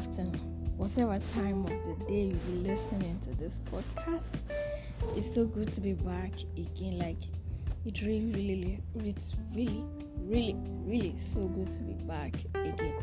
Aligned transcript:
afternoon, 0.00 0.72
whatever 0.78 1.18
time 1.34 1.62
of 1.66 1.84
the 1.84 1.94
day 2.08 2.22
you 2.22 2.32
be 2.32 2.70
listening 2.70 3.20
to 3.20 3.34
this 3.34 3.60
podcast. 3.70 4.28
It's 5.14 5.34
so 5.34 5.44
good 5.44 5.70
to 5.74 5.80
be 5.82 5.92
back 5.92 6.32
again. 6.56 6.98
Like 6.98 7.18
it 7.84 8.00
really, 8.00 8.32
really, 8.32 8.80
it's 9.06 9.36
really, 9.54 9.84
really, 10.16 10.56
really 10.86 11.18
so 11.18 11.40
good 11.48 11.70
to 11.72 11.82
be 11.82 11.92
back 12.04 12.32
again. 12.54 12.94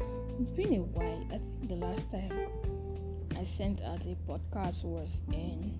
It's 0.41 0.49
been 0.49 0.73
a 0.73 0.81
while. 0.81 1.23
I 1.27 1.37
think 1.37 1.69
the 1.69 1.75
last 1.75 2.09
time 2.09 2.31
I 3.37 3.43
sent 3.43 3.83
out 3.83 4.03
a 4.07 4.17
podcast 4.27 4.83
was 4.83 5.21
in 5.31 5.79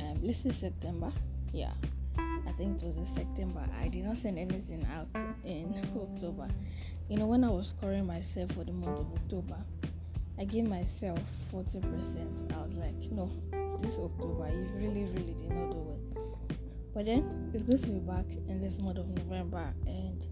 um, 0.00 0.18
let's 0.22 0.38
say 0.38 0.50
September. 0.50 1.12
Yeah, 1.52 1.72
I 2.16 2.52
think 2.52 2.80
it 2.80 2.86
was 2.86 2.96
in 2.96 3.04
September. 3.04 3.68
I 3.82 3.88
did 3.88 4.04
not 4.04 4.16
send 4.16 4.38
anything 4.38 4.86
out 4.96 5.08
in 5.44 5.74
October. 5.94 6.48
You 7.08 7.18
know, 7.18 7.26
when 7.26 7.44
I 7.44 7.50
was 7.50 7.68
scoring 7.68 8.06
myself 8.06 8.52
for 8.52 8.64
the 8.64 8.72
month 8.72 8.98
of 8.98 9.12
October, 9.12 9.56
I 10.38 10.44
gave 10.44 10.64
myself 10.64 11.18
40%. 11.52 12.52
I 12.54 12.58
was 12.60 12.74
like, 12.74 13.10
no, 13.10 13.30
this 13.80 13.98
October, 13.98 14.50
you 14.50 14.68
really, 14.74 15.04
really 15.04 15.34
did 15.34 15.50
not 15.50 15.70
do 15.70 15.78
well. 15.78 16.58
But 16.94 17.06
then 17.06 17.50
it's 17.54 17.64
going 17.64 17.78
to 17.78 17.88
be 17.88 18.00
back 18.00 18.26
in 18.48 18.60
this 18.60 18.78
month 18.78 18.98
of 18.98 19.08
November, 19.08 19.72
and 19.86 20.26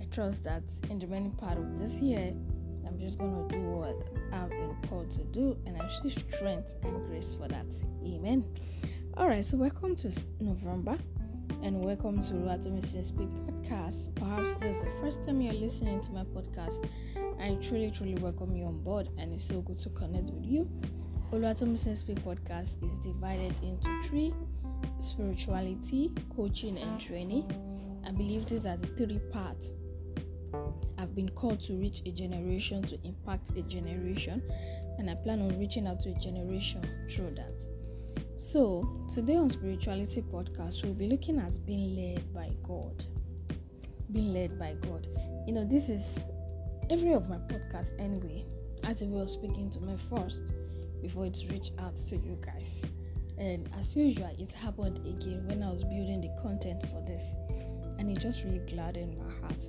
I 0.00 0.04
trust 0.04 0.44
that 0.44 0.62
in 0.88 0.98
the 0.98 1.06
remaining 1.06 1.32
part 1.32 1.58
of 1.58 1.76
this 1.78 1.94
year, 1.94 2.32
I'm 2.86 2.98
just 2.98 3.18
gonna 3.18 3.46
do 3.48 3.60
what 3.60 3.96
I've 4.32 4.48
been 4.48 4.74
called 4.88 5.10
to 5.12 5.24
do, 5.24 5.56
and 5.66 5.80
I 5.80 5.88
see 5.88 6.08
strength 6.08 6.74
and 6.82 7.06
grace 7.06 7.34
for 7.34 7.48
that. 7.48 7.66
Amen. 8.04 8.44
All 9.16 9.28
right, 9.28 9.44
so 9.44 9.56
welcome 9.58 9.96
to 9.96 10.24
November 10.40 10.96
and 11.62 11.84
welcome 11.84 12.22
to 12.22 12.34
Oluwatomi 12.34 12.84
Speak 12.84 13.28
podcast. 13.28 14.14
Perhaps 14.14 14.54
this 14.56 14.78
is 14.78 14.84
the 14.84 14.90
first 15.00 15.24
time 15.24 15.40
you're 15.40 15.54
listening 15.54 16.00
to 16.02 16.12
my 16.12 16.24
podcast. 16.24 16.86
I 17.38 17.54
truly, 17.60 17.90
truly 17.90 18.14
welcome 18.14 18.56
you 18.56 18.64
on 18.64 18.82
board, 18.82 19.08
and 19.18 19.32
it's 19.32 19.44
so 19.44 19.60
good 19.60 19.78
to 19.80 19.90
connect 19.90 20.30
with 20.30 20.44
you. 20.44 20.68
Oluwatomi 21.32 21.96
Speak 21.96 22.18
podcast 22.24 22.82
is 22.82 22.98
divided 22.98 23.54
into 23.62 24.02
three 24.02 24.32
spirituality, 24.98 26.12
coaching, 26.34 26.78
and 26.78 26.98
training. 26.98 27.44
I 28.06 28.12
believe 28.12 28.46
these 28.46 28.64
are 28.64 28.76
the 28.76 28.86
three 28.88 29.20
parts 29.30 29.72
I've 30.98 31.14
been 31.14 31.28
called 31.28 31.60
to 31.62 31.74
reach 31.74 32.02
a 32.06 32.10
generation, 32.10 32.82
to 32.84 32.98
impact 33.04 33.50
a 33.56 33.62
generation, 33.62 34.42
and 34.98 35.10
I 35.10 35.14
plan 35.16 35.40
on 35.42 35.58
reaching 35.58 35.86
out 35.86 36.00
to 36.00 36.10
a 36.10 36.14
generation 36.14 36.82
through 37.10 37.34
that. 37.34 37.62
So, 38.38 39.04
today 39.12 39.36
on 39.36 39.50
Spirituality 39.50 40.22
Podcast, 40.22 40.84
we'll 40.84 40.94
be 40.94 41.08
looking 41.08 41.38
at 41.38 41.58
being 41.66 41.96
led 41.96 42.32
by 42.32 42.50
God. 42.62 43.04
Being 44.12 44.32
led 44.32 44.58
by 44.58 44.74
God. 44.80 45.06
You 45.46 45.52
know, 45.52 45.64
this 45.64 45.88
is 45.88 46.18
every 46.90 47.12
of 47.12 47.28
my 47.28 47.36
podcasts 47.36 47.92
anyway. 47.98 48.44
As 48.84 49.02
if 49.02 49.08
was 49.08 49.32
speaking 49.32 49.68
to 49.70 49.80
me 49.80 49.96
first 49.96 50.54
before 51.02 51.26
it 51.26 51.42
reached 51.50 51.72
out 51.80 51.96
to 51.96 52.16
you 52.16 52.38
guys. 52.44 52.82
And 53.38 53.68
as 53.76 53.96
usual, 53.96 54.30
it 54.38 54.52
happened 54.52 54.98
again 54.98 55.46
when 55.46 55.62
I 55.62 55.70
was 55.70 55.82
building 55.82 56.20
the 56.20 56.30
content 56.42 56.82
for 56.88 57.02
this, 57.06 57.34
and 57.98 58.10
it 58.10 58.20
just 58.20 58.44
really 58.44 58.60
gladdened 58.60 59.18
my 59.18 59.30
heart. 59.40 59.62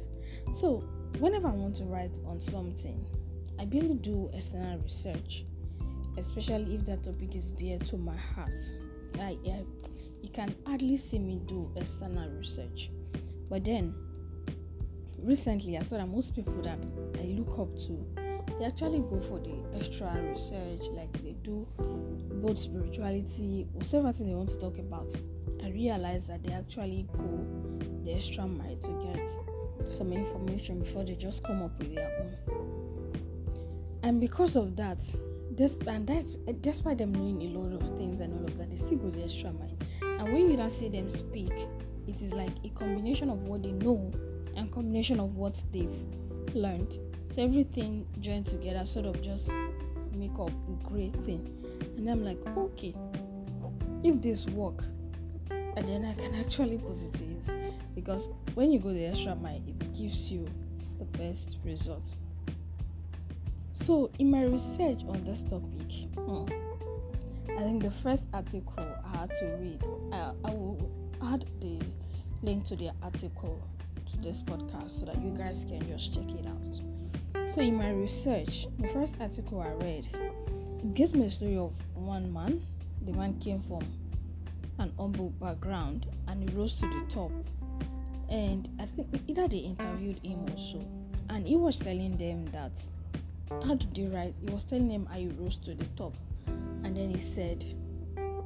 So, 0.53 0.83
whenever 1.19 1.47
I 1.47 1.53
want 1.53 1.75
to 1.75 1.85
write 1.85 2.19
on 2.25 2.39
something, 2.39 3.05
I 3.59 3.65
barely 3.65 3.95
do 3.95 4.29
external 4.33 4.77
research 4.79 5.45
especially 6.17 6.75
if 6.75 6.85
that 6.85 7.03
topic 7.03 7.35
is 7.35 7.53
dear 7.53 7.77
to 7.79 7.97
my 7.97 8.15
heart. 8.15 8.53
I, 9.19 9.37
I, 9.45 9.63
you 10.21 10.29
can 10.33 10.55
hardly 10.65 10.97
see 10.97 11.19
me 11.19 11.39
do 11.45 11.71
external 11.75 12.29
research. 12.31 12.89
But 13.49 13.63
then, 13.63 13.95
recently, 15.23 15.77
I 15.77 15.81
saw 15.81 15.97
that 15.97 16.07
most 16.07 16.35
people 16.35 16.61
that 16.63 16.85
I 17.19 17.23
look 17.37 17.59
up 17.59 17.75
to, 17.85 18.05
they 18.59 18.65
actually 18.65 18.99
go 18.99 19.19
for 19.19 19.39
the 19.39 19.55
extra 19.75 20.11
research, 20.31 20.87
like 20.91 21.11
they 21.21 21.35
do 21.43 21.67
both 22.41 22.57
spirituality, 22.57 23.67
whatever 23.73 24.11
thing 24.11 24.27
they 24.27 24.35
want 24.35 24.49
to 24.49 24.57
talk 24.57 24.77
about. 24.77 25.15
I 25.63 25.69
realized 25.69 26.27
that 26.29 26.43
they 26.43 26.53
actually 26.53 27.07
go 27.13 27.45
the 28.03 28.13
extra 28.13 28.47
mile 28.47 28.75
to 28.75 29.13
get 29.13 29.29
some 29.91 30.11
information 30.11 30.79
before 30.79 31.03
they 31.03 31.15
just 31.15 31.43
come 31.43 31.61
up 31.61 31.77
with 31.79 31.93
their 31.93 32.11
own. 32.19 32.35
And 34.03 34.21
because 34.21 34.55
of 34.55 34.75
that, 34.77 35.03
and 35.87 36.07
that's 36.07 36.35
despite 36.61 36.99
them 36.99 37.13
knowing 37.13 37.41
a 37.41 37.57
lot 37.57 37.73
of 37.73 37.97
things 37.97 38.19
and 38.19 38.33
all 38.33 38.45
of 38.45 38.57
that, 38.57 38.69
they 38.69 38.75
still 38.75 38.97
go 38.97 39.09
the 39.09 39.23
extra 39.23 39.51
mile. 39.51 39.77
And 40.01 40.33
when 40.33 40.49
you 40.49 40.57
don't 40.57 40.71
see 40.71 40.89
them 40.89 41.09
speak, 41.09 41.53
it 42.07 42.21
is 42.21 42.33
like 42.33 42.51
a 42.63 42.69
combination 42.69 43.29
of 43.29 43.43
what 43.43 43.63
they 43.63 43.71
know 43.71 44.11
and 44.57 44.71
combination 44.71 45.19
of 45.19 45.35
what 45.35 45.63
they've 45.71 46.03
learned. 46.53 46.97
So 47.27 47.43
everything 47.43 48.05
joined 48.19 48.47
together 48.47 48.85
sort 48.85 49.05
of 49.05 49.21
just 49.21 49.53
make 50.13 50.37
up 50.39 50.49
a 50.49 50.89
great 50.89 51.13
thing. 51.13 51.53
And 51.97 52.09
I'm 52.09 52.25
like, 52.25 52.39
okay, 52.57 52.93
if 54.03 54.21
this 54.21 54.45
work, 54.47 54.83
and 55.51 55.87
then 55.87 56.05
I 56.05 56.13
can 56.13 56.33
actually 56.35 56.79
put 56.79 57.01
it 57.01 57.13
to 57.13 57.23
use. 57.23 57.53
Because 57.93 58.31
when 58.55 58.71
you 58.71 58.79
go 58.79 58.91
the 58.91 59.05
extra 59.05 59.35
mile, 59.35 59.61
it 59.67 59.93
gives 59.93 60.31
you 60.31 60.47
the 60.97 61.05
best 61.17 61.59
results. 61.63 62.15
So, 63.73 64.09
in 64.17 64.31
my 64.31 64.43
research 64.43 65.03
on 65.07 65.23
this 65.23 65.43
topic, 65.43 66.09
hmm, 66.17 66.45
I 67.51 67.61
think 67.61 67.83
the 67.83 67.91
first 67.91 68.25
article 68.33 68.87
I 69.05 69.17
had 69.17 69.31
to 69.33 69.45
read, 69.59 69.83
uh, 70.11 70.33
I 70.43 70.49
will 70.49 70.89
add 71.21 71.45
the 71.61 71.79
link 72.41 72.65
to 72.65 72.75
the 72.75 72.91
article 73.03 73.61
to 74.07 74.17
this 74.17 74.41
podcast 74.41 74.91
so 74.91 75.05
that 75.05 75.21
you 75.21 75.31
guys 75.31 75.65
can 75.67 75.85
just 75.87 76.13
check 76.13 76.29
it 76.31 76.45
out. 76.47 77.51
So, 77.51 77.61
in 77.61 77.75
my 77.75 77.91
research, 77.91 78.67
the 78.79 78.87
first 78.89 79.15
article 79.19 79.61
I 79.61 79.71
read, 79.83 80.07
it 80.83 80.93
gives 80.93 81.13
me 81.13 81.25
a 81.25 81.29
story 81.29 81.57
of 81.57 81.73
one 81.95 82.31
man. 82.31 82.61
The 83.05 83.13
man 83.13 83.39
came 83.39 83.59
from 83.61 83.85
an 84.79 84.91
humble 84.99 85.29
background 85.41 86.07
and 86.27 86.47
he 86.47 86.55
rose 86.55 86.73
to 86.75 86.87
the 86.87 87.05
top. 87.09 87.31
And 88.29 88.69
I 88.79 88.85
think 88.85 89.07
either 89.27 89.47
they 89.47 89.57
interviewed 89.57 90.19
him 90.23 90.45
also, 90.51 90.85
and 91.29 91.47
he 91.47 91.55
was 91.55 91.79
telling 91.79 92.17
them 92.17 92.45
that 92.47 92.71
how 93.65 93.75
did 93.75 93.95
he 93.95 94.07
write? 94.07 94.35
He 94.41 94.49
was 94.49 94.63
telling 94.63 94.89
them 94.89 95.05
how 95.05 95.17
he 95.17 95.27
rose 95.29 95.57
to 95.57 95.73
the 95.73 95.85
top. 95.95 96.13
And 96.47 96.95
then 96.95 97.09
he 97.09 97.19
said, 97.19 97.63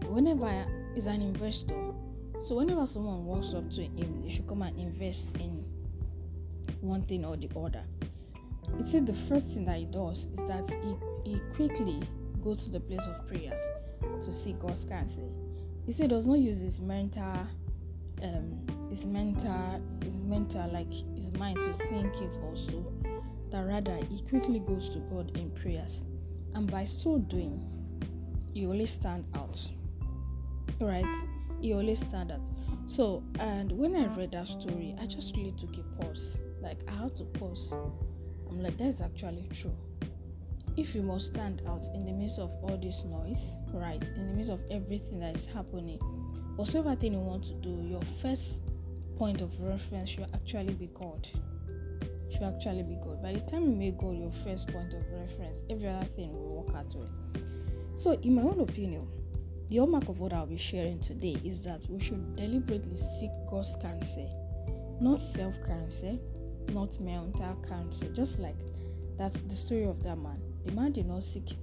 whenever 0.08 0.66
he's 0.94 1.08
an 1.08 1.22
investor, 1.22 1.94
so 2.42 2.56
whenever 2.56 2.86
someone 2.86 3.26
walks 3.26 3.54
up 3.54 3.70
to 3.72 3.84
him, 3.84 4.22
they 4.24 4.30
should 4.30 4.48
come 4.48 4.64
and 4.64 4.78
invest 4.80 5.36
in 5.38 5.64
one 6.82 7.04
thing 7.04 7.24
or 7.24 7.38
the 7.38 7.50
other. 7.58 7.84
He 8.78 8.86
said 8.86 9.06
the 9.06 9.14
first 9.14 9.48
thing 9.48 9.66
that 9.66 9.78
he 9.78 9.86
does 9.86 10.26
is 10.26 10.40
that 10.48 10.68
he, 11.24 11.32
he 11.32 11.40
quickly 11.56 12.02
goes 12.44 12.64
to 12.66 12.72
the 12.72 12.80
place 12.80 13.06
of 13.08 13.28
prayers 13.28 13.62
to 14.24 14.32
seek 14.32 14.60
God's 14.60 14.86
counsel. 14.86 15.32
He 15.86 15.92
said 15.92 16.10
does 16.10 16.28
not 16.28 16.40
use 16.40 16.62
his 16.62 16.80
mental 16.80 17.48
um 18.24 18.66
his 18.90 19.06
mental 19.06 19.82
his 20.04 20.22
mental 20.22 20.70
like 20.72 20.92
his 21.16 21.32
mind 21.34 21.58
to 21.58 21.74
think 21.88 22.14
it 22.22 22.38
also 22.44 22.86
that 23.52 23.66
rather 23.66 23.98
he 24.10 24.22
quickly 24.22 24.60
goes 24.60 24.88
to 24.90 25.00
God 25.00 25.38
in 25.38 25.52
prayers, 25.52 26.06
and 26.56 26.70
by 26.72 26.86
so 26.86 27.20
doing, 27.20 27.62
he 28.54 28.66
only 28.66 28.86
stand 28.86 29.26
out. 29.36 29.60
Right? 30.80 31.06
He 31.62 31.74
always 31.74 32.00
stand 32.00 32.32
out. 32.32 32.50
So, 32.86 33.24
and 33.40 33.72
when 33.72 33.96
I 33.96 34.06
read 34.16 34.32
that 34.32 34.48
story, 34.48 34.96
I 35.02 35.06
just 35.06 35.36
really 35.36 35.52
took 35.52 35.78
a 35.78 35.84
pause. 36.02 36.40
Like 36.62 36.80
I 36.90 37.04
had 37.04 37.16
to 37.18 37.24
pause. 37.24 37.74
I'm 38.50 38.62
like, 38.62 38.78
that's 38.78 39.02
actually 39.02 39.48
true. 39.54 39.76
If 40.78 40.96
you 40.96 41.02
must 41.02 41.28
stand 41.28 41.62
out 41.68 41.86
in 41.94 42.06
the 42.06 42.12
midst 42.12 42.40
of 42.40 42.52
all 42.64 42.78
this 42.78 43.04
noise, 43.06 43.58
right? 43.74 44.08
In 44.16 44.28
the 44.28 44.34
midst 44.34 44.52
of 44.52 44.62
everything 44.72 45.20
that 45.20 45.36
is 45.36 45.46
happening, 45.46 46.00
whatever 46.56 46.96
thing 46.96 47.14
you 47.14 47.20
want 47.20 47.44
to 47.46 47.54
do, 47.56 47.82
your 47.84 48.02
first 48.22 48.64
point 49.18 49.42
of 49.42 49.60
reference 49.62 50.10
should 50.10 50.34
actually 50.34 50.74
be 50.74 50.88
God 50.94 51.28
should 52.32 52.44
actually 52.44 52.84
be 52.84 52.96
God. 52.96 53.22
By 53.22 53.34
the 53.34 53.42
time 53.42 53.66
you 53.66 53.76
make 53.76 53.98
God 53.98 54.18
your 54.18 54.32
first 54.32 54.70
point 54.70 54.94
of 54.94 55.04
reference, 55.12 55.62
every 55.70 55.90
other 55.90 56.06
thing 56.06 56.32
will 56.32 56.64
work 56.64 56.76
out 56.76 56.94
well. 56.96 57.10
So, 57.98 58.14
in 58.14 58.36
my 58.36 58.42
own 58.42 58.62
opinion, 58.62 59.08
the 59.72 59.78
hallmark 59.78 60.10
of 60.10 60.20
what 60.20 60.34
I'll 60.34 60.46
be 60.46 60.58
sharing 60.58 61.00
today 61.00 61.38
is 61.46 61.62
that 61.62 61.90
we 61.90 61.98
should 61.98 62.36
deliberately 62.36 62.98
seek 62.98 63.32
God's 63.50 63.78
counsel, 63.82 64.98
not 65.00 65.22
self 65.22 65.56
counsel, 65.66 66.20
not 66.74 67.00
mental 67.00 67.56
counsel. 67.66 68.10
Just 68.12 68.40
like 68.40 68.58
that's 69.18 69.40
the 69.48 69.56
story 69.56 69.86
of 69.86 70.04
that 70.04 70.18
man. 70.18 70.42
The 70.66 70.74
man 70.74 70.92
did 70.92 71.06
not 71.06 71.24
seek 71.24 71.56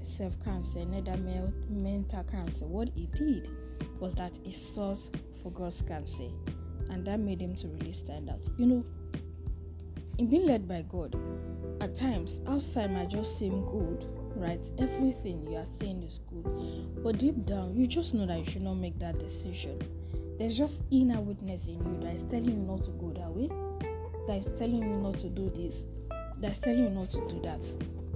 self 0.00 0.38
counsel, 0.44 0.86
neither 0.86 1.16
mental 1.68 2.22
counsel. 2.22 2.68
What 2.68 2.88
he 2.94 3.08
did 3.14 3.50
was 3.98 4.14
that 4.14 4.38
he 4.44 4.52
sought 4.52 5.10
for 5.42 5.50
God's 5.50 5.82
counsel, 5.82 6.32
and 6.88 7.04
that 7.04 7.18
made 7.18 7.42
him 7.42 7.56
to 7.56 7.66
really 7.66 7.92
stand 7.92 8.30
out. 8.30 8.48
You 8.58 8.66
know, 8.66 8.86
in 10.18 10.28
being 10.28 10.46
led 10.46 10.68
by 10.68 10.82
God, 10.82 11.16
at 11.80 11.96
times 11.96 12.42
outside 12.46 12.92
might 12.92 13.10
just 13.10 13.40
seem 13.40 13.64
good, 13.66 14.06
right? 14.36 14.68
Everything 14.78 15.42
you 15.42 15.56
are 15.56 15.64
saying 15.64 16.02
is 16.02 16.20
good, 16.30 17.02
but 17.02 17.18
deep 17.18 17.44
down, 17.46 17.74
you 17.74 17.86
just 17.86 18.14
know 18.14 18.26
that 18.26 18.38
you 18.38 18.44
should 18.44 18.62
not 18.62 18.74
make 18.74 18.98
that 18.98 19.18
decision. 19.18 19.80
There's 20.38 20.56
just 20.56 20.82
inner 20.90 21.20
witness 21.20 21.66
in 21.68 21.78
you 21.78 22.00
that 22.02 22.14
is 22.14 22.22
telling 22.22 22.50
you 22.50 22.56
not 22.56 22.82
to 22.84 22.90
go 22.92 23.12
that 23.12 23.30
way, 23.30 23.48
that 24.26 24.36
is 24.36 24.46
telling 24.58 24.82
you 24.82 25.00
not 25.00 25.18
to 25.18 25.28
do 25.28 25.50
this, 25.50 25.84
that 26.38 26.52
is 26.52 26.58
telling 26.58 26.84
you 26.84 26.90
not 26.90 27.08
to 27.08 27.28
do 27.28 27.40
that. 27.42 27.62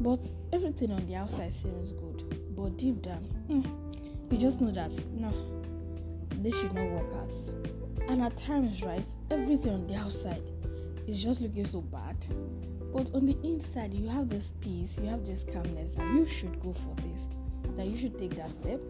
But 0.01 0.31
everything 0.53 0.91
on 0.93 1.07
the 1.07 1.17
outside 1.17 1.53
seems 1.53 1.93
good, 1.93 2.25
but 2.57 2.77
deep 2.79 3.03
down, 3.03 3.29
mm, 3.49 4.33
you 4.33 4.39
just 4.39 4.61
know 4.61 4.71
that 4.71 4.91
no, 5.13 5.33
this 6.43 6.59
should 6.59 6.73
not 6.73 6.91
work 6.91 7.13
out. 7.15 7.33
And 8.09 8.23
at 8.23 8.37
times, 8.37 8.83
right, 8.83 9.05
everything 9.31 9.75
on 9.75 9.87
the 9.87 9.95
outside 9.95 10.43
is 11.07 11.23
just 11.23 11.41
looking 11.41 11.67
so 11.67 11.81
bad. 11.81 12.17
But 12.95 13.11
on 13.13 13.27
the 13.27 13.37
inside, 13.43 13.93
you 13.93 14.07
have 14.07 14.29
this 14.29 14.53
peace, 14.61 15.01
you 15.03 15.09
have 15.09 15.27
this 15.27 15.45
calmness 15.53 15.93
that 15.97 16.15
you 16.15 16.25
should 16.25 16.63
go 16.63 16.73
for 16.73 16.95
this, 17.03 17.27
that 17.77 17.87
you 17.87 17.99
should 17.99 18.17
take 18.17 18.37
that 18.37 18.53
step, 18.53 18.85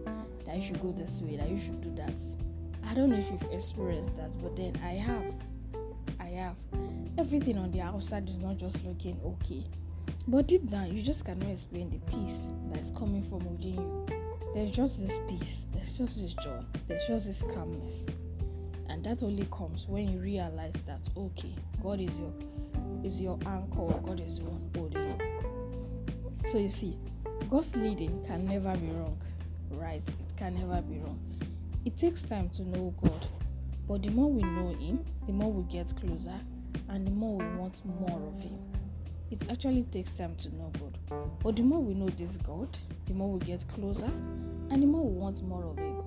that 0.45 0.56
you 0.56 0.62
should 0.62 0.83
go 0.83 0.93
this 0.93 1.23
way, 1.23 1.37
that 1.37 1.49
you 1.49 1.59
should 1.59 1.81
do 1.81 1.91
that. 1.95 2.12
I 2.87 2.93
don't 2.93 3.09
know 3.09 3.17
if 3.17 3.31
you've 3.31 3.51
experienced 3.51 4.15
that, 4.17 4.37
but 4.43 4.56
then 4.56 4.79
I 4.85 4.91
have. 4.91 5.33
I 6.21 6.27
have. 6.27 6.56
Everything 7.17 7.56
on 7.56 7.71
the 7.71 7.81
outside 7.81 8.29
is 8.29 8.39
not 8.41 8.59
just 8.59 8.85
looking 8.85 9.19
okay. 9.25 9.65
But 10.29 10.49
deep 10.49 10.69
down, 10.69 10.95
you 10.95 11.03
just 11.03 11.25
cannot 11.25 11.49
explain 11.49 11.89
the 11.89 11.99
peace 12.00 12.39
that 12.73 12.81
is 12.81 12.91
coming 12.91 13.23
from 13.23 13.39
within 13.50 13.75
you. 13.75 14.07
There's 14.53 14.71
just 14.71 15.00
this 15.00 15.19
peace, 15.27 15.67
there's 15.73 15.93
just 15.93 16.21
this 16.21 16.35
joy, 16.35 16.61
there's 16.89 17.07
just 17.07 17.27
this 17.27 17.41
calmness. 17.55 18.05
And 18.91 19.03
that 19.03 19.23
only 19.23 19.49
comes 19.50 19.89
when 19.89 20.12
you 20.12 20.19
realize 20.19 20.75
that 20.87 21.00
okay, 21.17 21.55
God 21.83 22.00
is 22.00 22.19
your 22.19 22.33
is 23.05 23.21
your 23.21 23.39
anchor, 23.47 24.01
God 24.03 24.21
is 24.21 24.39
the 24.39 24.45
one 24.47 24.71
holding. 24.75 25.21
So 26.47 26.59
you 26.59 26.71
see, 26.71 26.97
God's 27.51 27.77
leading 27.77 28.25
can 28.25 28.47
never 28.47 28.77
be 28.77 28.89
wrong, 28.89 29.19
right? 29.73 30.06
It 30.09 30.37
can 30.37 30.55
never 30.55 30.81
be 30.83 30.99
wrong. 30.99 31.21
It 31.85 31.97
takes 31.99 32.23
time 32.23 32.49
to 32.51 32.62
know 32.62 32.95
God, 33.03 33.27
but 33.87 34.03
the 34.03 34.11
more 34.11 34.31
we 34.31 34.43
know 34.43 34.75
Him, 34.75 35.05
the 35.27 35.33
more 35.33 35.53
we 35.53 35.62
get 35.71 35.95
closer, 35.97 36.35
and 36.89 37.06
the 37.06 37.11
more 37.11 37.37
we 37.37 37.45
want 37.59 37.85
more 37.85 38.21
of 38.29 38.43
Him. 38.43 38.59
It 39.31 39.50
actually 39.50 39.83
takes 39.85 40.17
time 40.17 40.37
to 40.37 40.55
know 40.57 40.73
God, 40.81 40.99
but 41.43 41.57
the 41.57 41.62
more 41.62 41.81
we 41.81 41.95
know 41.95 42.09
this 42.09 42.39
God, 42.39 42.77
the 43.07 43.12
more 43.12 43.33
we 43.33 43.41
get 43.45 43.67
closer, 43.69 44.11
and 44.71 44.83
the 44.83 44.87
more 44.87 45.05
we 45.05 45.19
want 45.19 45.43
more 45.43 45.65
of 45.65 45.79
Him. 45.79 46.03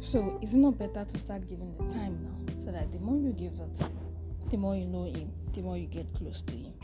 So, 0.00 0.38
is 0.42 0.54
it 0.54 0.58
not 0.58 0.78
better 0.78 1.04
to 1.04 1.18
start 1.18 1.48
giving 1.48 1.72
the 1.72 1.94
time 1.94 2.18
now 2.22 2.54
so 2.54 2.70
that 2.70 2.92
the 2.92 2.98
more 3.00 3.16
you 3.18 3.32
give 3.32 3.56
the 3.56 3.66
time, 3.68 4.03
the 4.50 4.56
more 4.56 4.76
you 4.76 4.86
know 4.86 5.04
Him, 5.04 5.32
the 5.52 5.62
more 5.62 5.76
you 5.76 5.86
get 5.86 6.12
close 6.14 6.42
to 6.42 6.54
Him? 6.54 6.74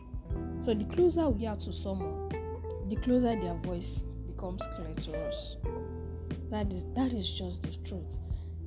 So, 0.60 0.74
the 0.74 0.84
closer 0.84 1.28
we 1.28 1.46
are 1.46 1.56
to 1.56 1.72
someone, 1.72 2.28
the 2.88 2.96
closer 2.96 3.38
their 3.40 3.54
voice 3.54 4.04
becomes 4.26 4.66
clear 4.74 4.94
to 4.94 5.28
us. 5.28 5.56
That 6.50 6.72
is 6.72 6.84
that 6.94 7.12
is 7.12 7.30
just 7.30 7.62
the 7.62 7.76
truth. 7.88 8.18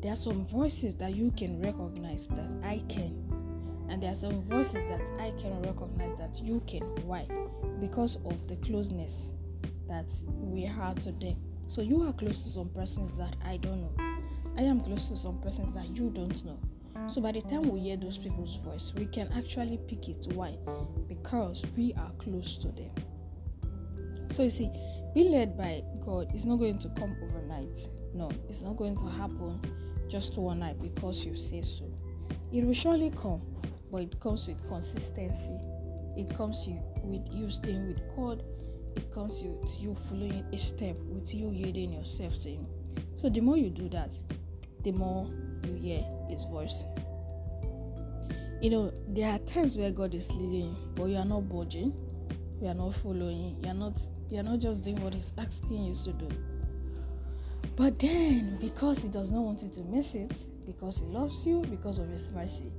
There 0.01 0.12
are 0.12 0.18
some 0.18 0.45
voices 0.45 0.95
that 0.95 1.16
you 1.16 1.31
can 1.31 1.62
recognize 1.62 2.28
that 2.28 2.51
I 2.63 2.84
can, 2.90 3.16
and 3.90 4.04
there 4.04 4.12
are 4.12 4.16
some 4.16 4.42
voices 4.44 4.90
that 4.90 5.10
I 5.19 5.31
can 5.42 5.62
recognize 5.62 6.13
that 6.18 6.42
you 6.44 6.62
can. 6.68 6.81
Why? 7.06 7.28
Because 7.80 8.18
of 8.25 8.48
the 8.48 8.57
closeness 8.57 9.34
that 9.88 10.12
we 10.30 10.63
have 10.63 10.96
today. 10.96 11.38
So 11.68 11.81
you 11.81 12.04
are 12.04 12.13
close 12.13 12.42
to 12.44 12.50
some 12.50 12.69
persons 12.69 13.18
that 13.18 13.36
I 13.46 13.57
don't 13.57 13.81
know. 13.81 14.13
I 14.57 14.62
am 14.62 14.81
close 14.81 15.10
to 15.10 15.16
some 15.16 15.39
persons 15.39 15.72
that 15.72 15.96
you 15.96 16.10
don't 16.10 16.44
know. 16.46 16.60
So 17.07 17.21
by 17.21 17.31
the 17.31 17.41
time 17.41 17.63
we 17.63 17.81
hear 17.81 17.97
those 17.97 18.17
people's 18.17 18.55
voice, 18.57 18.94
we 18.95 19.05
can 19.05 19.29
actually 19.35 19.77
pick 19.88 20.09
it. 20.09 20.27
Why? 20.33 20.57
Because 21.07 21.65
we 21.75 21.94
are 21.94 22.11
close 22.17 22.55
to 22.57 22.69
them. 22.69 22.91
So 24.31 24.44
you 24.44 24.50
see, 24.50 24.71
being 25.13 25.31
led 25.31 25.57
by 25.57 25.83
God 26.03 26.33
is 26.33 26.45
not 26.45 26.57
going 26.57 26.79
to 26.79 26.89
come 26.89 27.15
overnight. 27.21 27.88
No, 28.13 28.31
it's 28.50 28.61
not 28.61 28.77
going 28.77 28.97
to 28.97 29.05
happen 29.05 29.59
just 30.07 30.38
one 30.38 30.59
night 30.59 30.81
because 30.81 31.25
you 31.25 31.35
say 31.35 31.61
so. 31.61 31.85
It 32.51 32.63
will 32.63 32.73
surely 32.73 33.11
come, 33.11 33.41
but 33.91 34.01
it 34.01 34.19
comes 34.19 34.47
with 34.47 34.67
consistency. 34.67 35.59
It 36.15 36.35
comes 36.35 36.67
with 37.03 37.27
you 37.31 37.50
staying 37.50 37.88
with 37.88 38.01
God. 38.15 38.44
It 38.95 39.11
comes 39.11 39.44
with 39.44 39.79
you 39.79 39.95
following 39.95 40.45
each 40.51 40.61
step, 40.61 40.95
with 41.09 41.33
you 41.33 41.51
yielding 41.51 41.94
yourself 41.94 42.39
to 42.41 42.50
Him. 42.50 42.67
So 43.15 43.29
the 43.29 43.41
more 43.41 43.57
you 43.57 43.69
do 43.69 43.89
that, 43.89 44.11
the 44.83 44.91
more 44.91 45.27
you 45.65 45.75
hear 45.75 46.04
His 46.30 46.44
voice. 46.45 46.86
You 48.62 48.69
know, 48.69 48.94
there 49.10 49.31
are 49.31 49.39
times 49.39 49.77
where 49.77 49.92
God 49.92 50.15
is 50.15 50.31
leading 50.31 50.69
you, 50.69 50.75
but 50.95 51.06
you 51.06 51.18
are 51.18 51.25
not 51.25 51.50
budging, 51.50 51.94
you 52.62 52.68
are 52.68 52.74
not 52.74 52.94
following, 52.95 53.57
you 53.63 53.69
are 53.69 53.74
not 53.74 54.00
you 54.30 54.39
are 54.39 54.44
not 54.44 54.60
just 54.60 54.83
doing 54.83 55.01
what 55.01 55.13
He's 55.13 55.33
asking 55.38 55.86
you 55.86 55.95
to 55.95 56.13
do. 56.13 56.30
But 57.75 58.00
then, 58.00 58.57
because 58.60 59.04
He 59.04 59.10
does 59.10 59.31
not 59.31 59.42
want 59.42 59.63
you 59.63 59.69
to 59.69 59.81
miss 59.83 60.15
it, 60.15 60.48
because 60.65 61.01
He 61.01 61.07
loves 61.07 61.45
you, 61.45 61.62
because 61.69 62.00
of 62.00 62.10
His 62.10 62.31
mercy, 62.31 62.71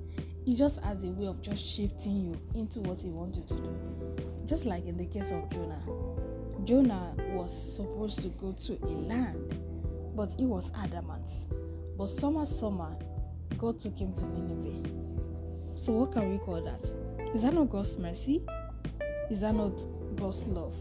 He 0.45 0.55
just 0.55 0.81
has 0.83 1.05
a 1.05 1.09
way 1.09 1.27
of 1.27 1.43
just 1.43 1.65
shifting 1.65 2.25
you 2.25 2.41
into 2.59 2.81
what 2.81 3.03
He 3.03 3.09
wants 3.09 3.39
you 3.39 3.45
to 3.49 3.55
do. 3.55 4.25
Just 4.47 4.65
like 4.65 4.87
in 4.87 4.97
the 4.97 5.07
case 5.07 5.33
of 5.33 5.49
Jonah. 5.51 5.83
Jonah 6.65 7.15
was 7.33 7.77
supposed 7.77 8.21
to 8.21 8.29
go 8.29 8.53
to 8.53 8.73
a 8.85 8.87
land, 8.87 9.61
but 10.17 10.35
he 10.39 10.47
was 10.47 10.73
adamant. 10.77 11.31
But 11.97 12.07
summer, 12.07 12.45
summer, 12.45 12.97
God 13.59 13.79
took 13.79 13.97
him 13.97 14.13
to 14.15 14.27
Nineveh. 14.27 14.89
So, 15.77 15.93
what 15.93 16.13
can 16.13 16.31
we 16.31 16.39
call 16.39 16.61
that? 16.63 16.83
Is 17.35 17.43
that 17.43 17.55
not 17.55 17.71
God's 17.71 17.97
mercy? 17.97 18.43
Is 19.31 19.41
that 19.41 19.55
not 19.55 19.87
God's 20.17 20.47
love? 20.49 20.75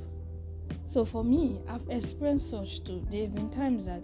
So, 0.86 1.06
for 1.06 1.24
me, 1.24 1.60
I've 1.70 1.88
experienced 1.90 2.50
such 2.50 2.84
too. 2.84 3.06
There 3.10 3.22
have 3.22 3.36
been 3.36 3.50
times 3.50 3.86
that 3.86 4.04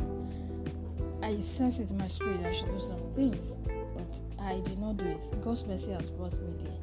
I 1.21 1.39
sense 1.39 1.79
it 1.79 1.89
in 1.89 1.97
my 1.97 2.07
spirit 2.07 2.45
I 2.45 2.51
should 2.51 2.71
do 2.71 2.79
some 2.79 3.11
things, 3.11 3.57
but 3.95 4.21
I 4.39 4.61
did 4.61 4.79
not 4.79 4.97
do 4.97 5.05
it. 5.05 5.41
God's 5.43 5.65
mercy 5.65 5.91
has 5.91 6.11
brought 6.11 6.39
me 6.39 6.53
there. 6.59 6.77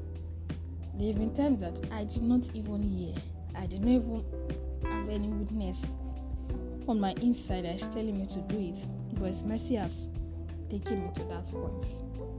There 0.94 1.08
have 1.08 1.18
been 1.18 1.34
times 1.34 1.60
that 1.62 1.80
I 1.92 2.04
did 2.04 2.22
not 2.22 2.48
even 2.54 2.82
hear, 2.82 3.14
I 3.54 3.66
did 3.66 3.80
not 3.84 3.90
even 3.90 4.24
have 4.90 5.08
any 5.08 5.28
witness 5.28 5.84
on 6.88 7.00
my 7.00 7.12
inside 7.20 7.64
that 7.64 7.74
is 7.74 7.88
telling 7.88 8.18
me 8.18 8.26
to 8.26 8.40
do 8.42 8.58
it, 8.58 8.86
but 9.14 9.26
His 9.26 9.42
mercy 9.42 9.74
has 9.74 10.08
taken 10.70 11.04
me 11.04 11.10
to 11.14 11.24
that 11.24 11.50
point. 11.50 11.82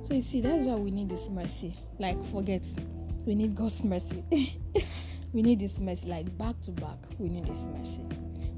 So 0.01 0.13
you 0.13 0.21
see, 0.21 0.41
that's 0.41 0.65
why 0.65 0.75
we 0.75 0.91
need 0.91 1.09
this 1.09 1.29
mercy. 1.29 1.75
Like, 2.00 2.24
forget, 2.27 2.63
we 3.25 3.35
need 3.35 3.56
God's 3.56 3.83
mercy. 3.83 4.24
we 5.33 5.41
need 5.41 5.59
this 5.59 5.79
mercy, 5.79 6.07
like 6.07 6.38
back 6.38 6.59
to 6.62 6.71
back. 6.71 6.97
We 7.18 7.29
need 7.29 7.45
this 7.45 7.62
mercy. 7.77 8.03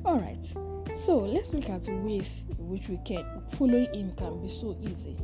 All 0.05 0.19
right. 0.19 0.45
So 0.95 1.19
let's 1.19 1.53
look 1.53 1.69
at 1.69 1.87
ways 1.89 2.43
in 2.49 2.67
which 2.67 2.89
we 2.89 2.97
can 3.05 3.25
following 3.57 3.93
Him 3.93 4.11
can 4.15 4.41
be 4.41 4.49
so 4.49 4.77
easy. 4.81 5.17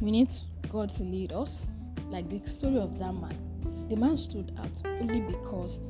We 0.00 0.10
need 0.10 0.34
God 0.70 0.88
to 0.90 1.04
lead 1.04 1.32
us, 1.32 1.66
like 2.08 2.28
the 2.28 2.46
story 2.48 2.78
of 2.78 2.98
that 2.98 3.12
man. 3.12 3.36
The 3.88 3.96
man 3.96 4.16
stood 4.16 4.52
out 4.58 4.70
only 4.86 5.20
because 5.20 5.80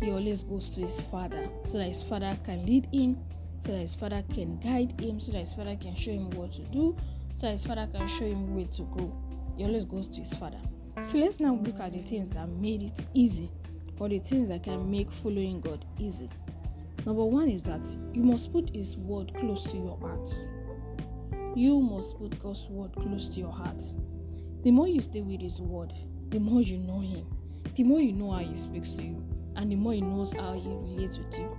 he 0.00 0.10
always 0.10 0.42
goes 0.44 0.70
to 0.70 0.80
his 0.80 1.00
father 1.00 1.48
so 1.64 1.78
that 1.78 1.84
his 1.84 2.02
father 2.02 2.36
can 2.44 2.64
lead 2.64 2.86
him 2.92 3.18
so 3.60 3.72
that 3.72 3.78
his 3.78 3.94
father 3.94 4.22
can 4.32 4.58
guide 4.60 4.98
him 5.00 5.20
so 5.20 5.32
that 5.32 5.40
his 5.40 5.54
father 5.54 5.76
can 5.76 5.94
show 5.94 6.10
him 6.10 6.30
what 6.30 6.52
to 6.52 6.62
do 6.62 6.96
so 7.36 7.46
that 7.46 7.52
his 7.52 7.66
father 7.66 7.88
can 7.92 8.06
show 8.08 8.24
him 8.24 8.54
where 8.54 8.66
to 8.66 8.82
go. 8.82 9.16
He 9.56 9.64
always 9.64 9.84
goes 9.84 10.08
to 10.08 10.20
his 10.20 10.34
father. 10.34 10.60
So 11.02 11.18
let's 11.18 11.40
now 11.40 11.54
look 11.54 11.78
at 11.80 11.92
the 11.92 12.00
things 12.00 12.28
that 12.30 12.48
made 12.48 12.82
it 12.82 13.00
easy 13.14 13.50
or 13.98 14.08
the 14.08 14.18
things 14.18 14.48
that 14.48 14.64
can 14.64 14.90
make 14.90 15.10
following 15.10 15.60
god 15.60 15.84
easy. 15.98 16.28
Number 17.06 17.24
one 17.24 17.48
is 17.48 17.62
that 17.64 17.96
you 18.12 18.22
must 18.22 18.52
put 18.52 18.74
his 18.74 18.96
word 18.96 19.32
close 19.34 19.64
to 19.70 19.76
your 19.76 19.98
heart. 19.98 20.30
You 21.54 21.80
must 21.80 22.18
put 22.18 22.40
god's 22.42 22.68
word 22.68 22.92
close 22.96 23.28
to 23.30 23.40
your 23.40 23.52
heart. 23.52 23.82
The 24.62 24.70
more 24.70 24.88
you 24.88 25.00
stay 25.00 25.22
with 25.22 25.40
his 25.40 25.60
word 25.60 25.92
the 26.30 26.38
more 26.38 26.60
you 26.60 26.78
know 26.78 27.00
him. 27.00 27.26
The 27.74 27.84
more 27.84 28.00
you 28.00 28.12
know 28.12 28.32
how 28.32 28.40
he 28.40 28.56
speaks 28.56 28.92
to 28.94 29.02
you 29.02 29.24
and 29.56 29.72
the 29.72 29.76
more 29.76 29.94
he 29.94 30.00
knows 30.00 30.32
how 30.32 30.52
he 30.54 30.68
relates 30.68 31.18
with 31.18 31.38
you. 31.38 31.56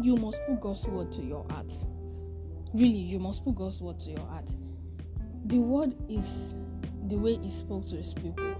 You 0.00 0.16
must 0.16 0.40
put 0.46 0.60
God's 0.60 0.86
word 0.86 1.10
to 1.12 1.22
your 1.22 1.46
heart. 1.50 1.72
Really, 2.74 2.98
you 2.98 3.18
must 3.18 3.44
put 3.44 3.54
God's 3.54 3.80
word 3.80 3.98
to 4.00 4.10
your 4.10 4.26
heart. 4.26 4.54
The 5.46 5.58
word 5.58 5.94
is 6.08 6.54
the 7.08 7.16
way 7.16 7.36
he 7.36 7.50
spoke 7.50 7.86
to 7.88 7.96
his 7.96 8.12
people, 8.12 8.54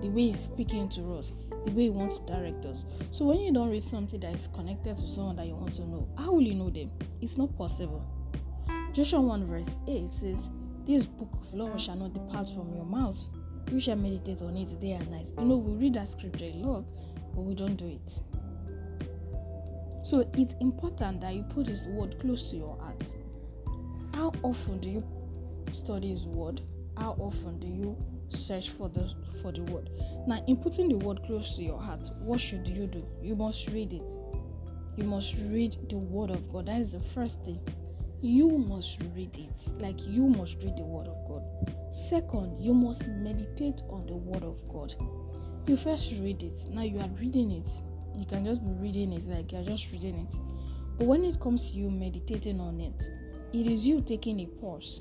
the 0.00 0.08
way 0.08 0.28
he's 0.28 0.40
speaking 0.40 0.88
to 0.90 1.14
us, 1.14 1.34
the 1.64 1.72
way 1.72 1.84
he 1.84 1.90
wants 1.90 2.18
to 2.18 2.26
direct 2.26 2.64
us. 2.66 2.86
So 3.10 3.26
when 3.26 3.40
you 3.40 3.52
don't 3.52 3.68
read 3.68 3.82
something 3.82 4.20
that 4.20 4.34
is 4.34 4.48
connected 4.48 4.96
to 4.96 5.06
someone 5.06 5.36
that 5.36 5.46
you 5.46 5.56
want 5.56 5.72
to 5.74 5.82
know, 5.82 6.08
how 6.16 6.32
will 6.32 6.42
you 6.42 6.54
know 6.54 6.70
them? 6.70 6.90
It's 7.20 7.36
not 7.36 7.56
possible. 7.58 8.04
Joshua 8.92 9.20
1 9.20 9.44
verse 9.44 9.68
8 9.86 10.14
says, 10.14 10.50
This 10.86 11.06
book 11.06 11.32
of 11.34 11.52
law 11.52 11.76
shall 11.76 11.96
not 11.96 12.14
depart 12.14 12.48
from 12.48 12.72
your 12.74 12.84
mouth. 12.84 13.20
You 13.70 13.78
shall 13.78 13.96
meditate 13.96 14.42
on 14.42 14.56
it 14.56 14.80
day 14.80 14.92
and 14.92 15.10
night. 15.10 15.32
You 15.38 15.44
know, 15.44 15.56
we 15.56 15.74
read 15.74 15.94
that 15.94 16.08
scripture 16.08 16.46
a 16.46 16.52
lot, 16.54 16.90
but 17.34 17.42
we 17.42 17.54
don't 17.54 17.76
do 17.76 17.86
it. 17.86 18.22
So 20.02 20.28
it's 20.34 20.54
important 20.60 21.20
that 21.20 21.34
you 21.34 21.42
put 21.42 21.66
His 21.66 21.86
word 21.86 22.18
close 22.18 22.50
to 22.50 22.56
your 22.56 22.76
heart. 22.78 23.14
How 24.14 24.32
often 24.42 24.78
do 24.80 24.90
you 24.90 25.04
study 25.72 26.08
His 26.10 26.26
word? 26.26 26.60
How 26.96 27.12
often 27.18 27.58
do 27.58 27.66
you 27.66 27.96
search 28.28 28.70
for 28.70 28.88
the 28.88 29.12
for 29.40 29.52
the 29.52 29.62
word? 29.62 29.90
Now, 30.26 30.42
in 30.46 30.56
putting 30.56 30.88
the 30.88 30.96
word 30.96 31.22
close 31.24 31.56
to 31.56 31.62
your 31.62 31.78
heart, 31.78 32.10
what 32.20 32.40
should 32.40 32.68
you 32.68 32.86
do? 32.86 33.06
You 33.22 33.36
must 33.36 33.68
read 33.68 33.92
it. 33.92 34.12
You 34.96 35.04
must 35.04 35.36
read 35.48 35.76
the 35.88 35.98
word 35.98 36.30
of 36.30 36.52
God. 36.52 36.66
That 36.66 36.80
is 36.80 36.90
the 36.90 37.00
first 37.00 37.44
thing. 37.44 37.60
You 38.20 38.58
must 38.58 39.00
read 39.14 39.38
it. 39.38 39.80
Like 39.80 40.06
you 40.06 40.28
must 40.28 40.62
read 40.62 40.76
the 40.76 40.84
word 40.84 41.06
of 41.06 41.16
God. 41.26 41.92
Second, 41.92 42.62
you 42.62 42.74
must 42.74 43.06
meditate 43.06 43.82
on 43.88 44.06
the 44.06 44.14
word 44.14 44.42
of 44.42 44.68
God 44.68 44.94
you 45.66 45.76
first 45.76 46.20
read 46.20 46.42
it. 46.42 46.66
Now 46.70 46.82
you 46.82 46.98
are 46.98 47.08
reading 47.20 47.52
it. 47.52 47.68
You 48.18 48.26
can 48.26 48.44
just 48.44 48.64
be 48.64 48.72
reading 48.72 49.12
it 49.12 49.26
like 49.26 49.52
you're 49.52 49.64
just 49.64 49.90
reading 49.92 50.18
it. 50.18 50.34
But 50.98 51.06
when 51.06 51.24
it 51.24 51.40
comes 51.40 51.70
to 51.70 51.76
you 51.76 51.90
meditating 51.90 52.60
on 52.60 52.80
it, 52.80 53.08
it 53.52 53.66
is 53.66 53.86
you 53.86 54.00
taking 54.00 54.40
a 54.40 54.46
pause. 54.46 54.98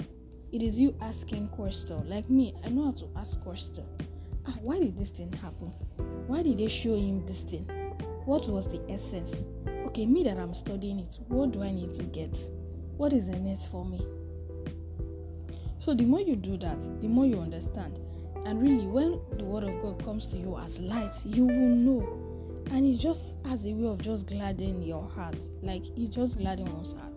It 0.52 0.64
is 0.64 0.80
you 0.80 0.96
asking 1.02 1.50
question. 1.50 2.10
Like 2.10 2.30
me, 2.30 2.56
I 2.64 2.70
know 2.70 2.86
how 2.86 2.92
to 2.94 3.10
ask 3.18 3.40
question. 3.42 3.86
Ah, 4.48 4.56
why 4.62 4.80
did 4.80 4.98
this 4.98 5.10
thing 5.10 5.32
happen? 5.34 5.74
Why 6.28 6.42
did 6.42 6.58
they 6.58 6.68
show 6.68 6.96
him 6.96 7.26
this 7.26 7.42
thing? 7.42 7.70
What 8.26 8.48
was 8.48 8.68
the 8.68 8.82
essence? 8.90 9.46
Okay, 9.88 10.06
me 10.06 10.24
that 10.24 10.38
I'm 10.38 10.54
studying 10.54 11.00
it, 11.00 11.20
what 11.28 11.52
do 11.52 11.64
I 11.64 11.72
need 11.72 11.94
to 11.96 12.04
get? 12.04 12.38
What 12.98 13.14
is 13.14 13.30
in 13.30 13.46
it 13.46 13.68
for 13.72 13.86
me? 13.86 14.02
So 15.80 15.94
the 15.94 16.06
more 16.06 16.22
you 16.22 16.36
do 16.36 16.58
that, 16.58 17.02
the 17.02 17.08
more 17.08 17.26
you 17.26 17.40
understand. 17.40 18.00
And 18.46 18.62
really, 18.62 18.88
when 18.88 19.20
the 19.32 19.44
word 19.44 19.64
of 19.64 19.82
God 19.82 20.04
comes 20.04 20.28
to 20.28 20.38
you 20.38 20.58
as 20.58 20.80
light, 20.80 21.16
you 21.26 21.46
will 21.46 21.54
know. 21.54 22.29
And 22.72 22.86
it 22.86 22.98
just 22.98 23.38
has 23.48 23.66
a 23.66 23.74
way 23.74 23.88
of 23.88 24.02
just 24.02 24.28
gladdening 24.28 24.84
your 24.84 25.08
heart. 25.10 25.38
Like 25.62 25.86
it 25.98 26.12
just 26.12 26.38
gladdens 26.38 26.70
one's 26.70 26.94
heart. 26.94 27.14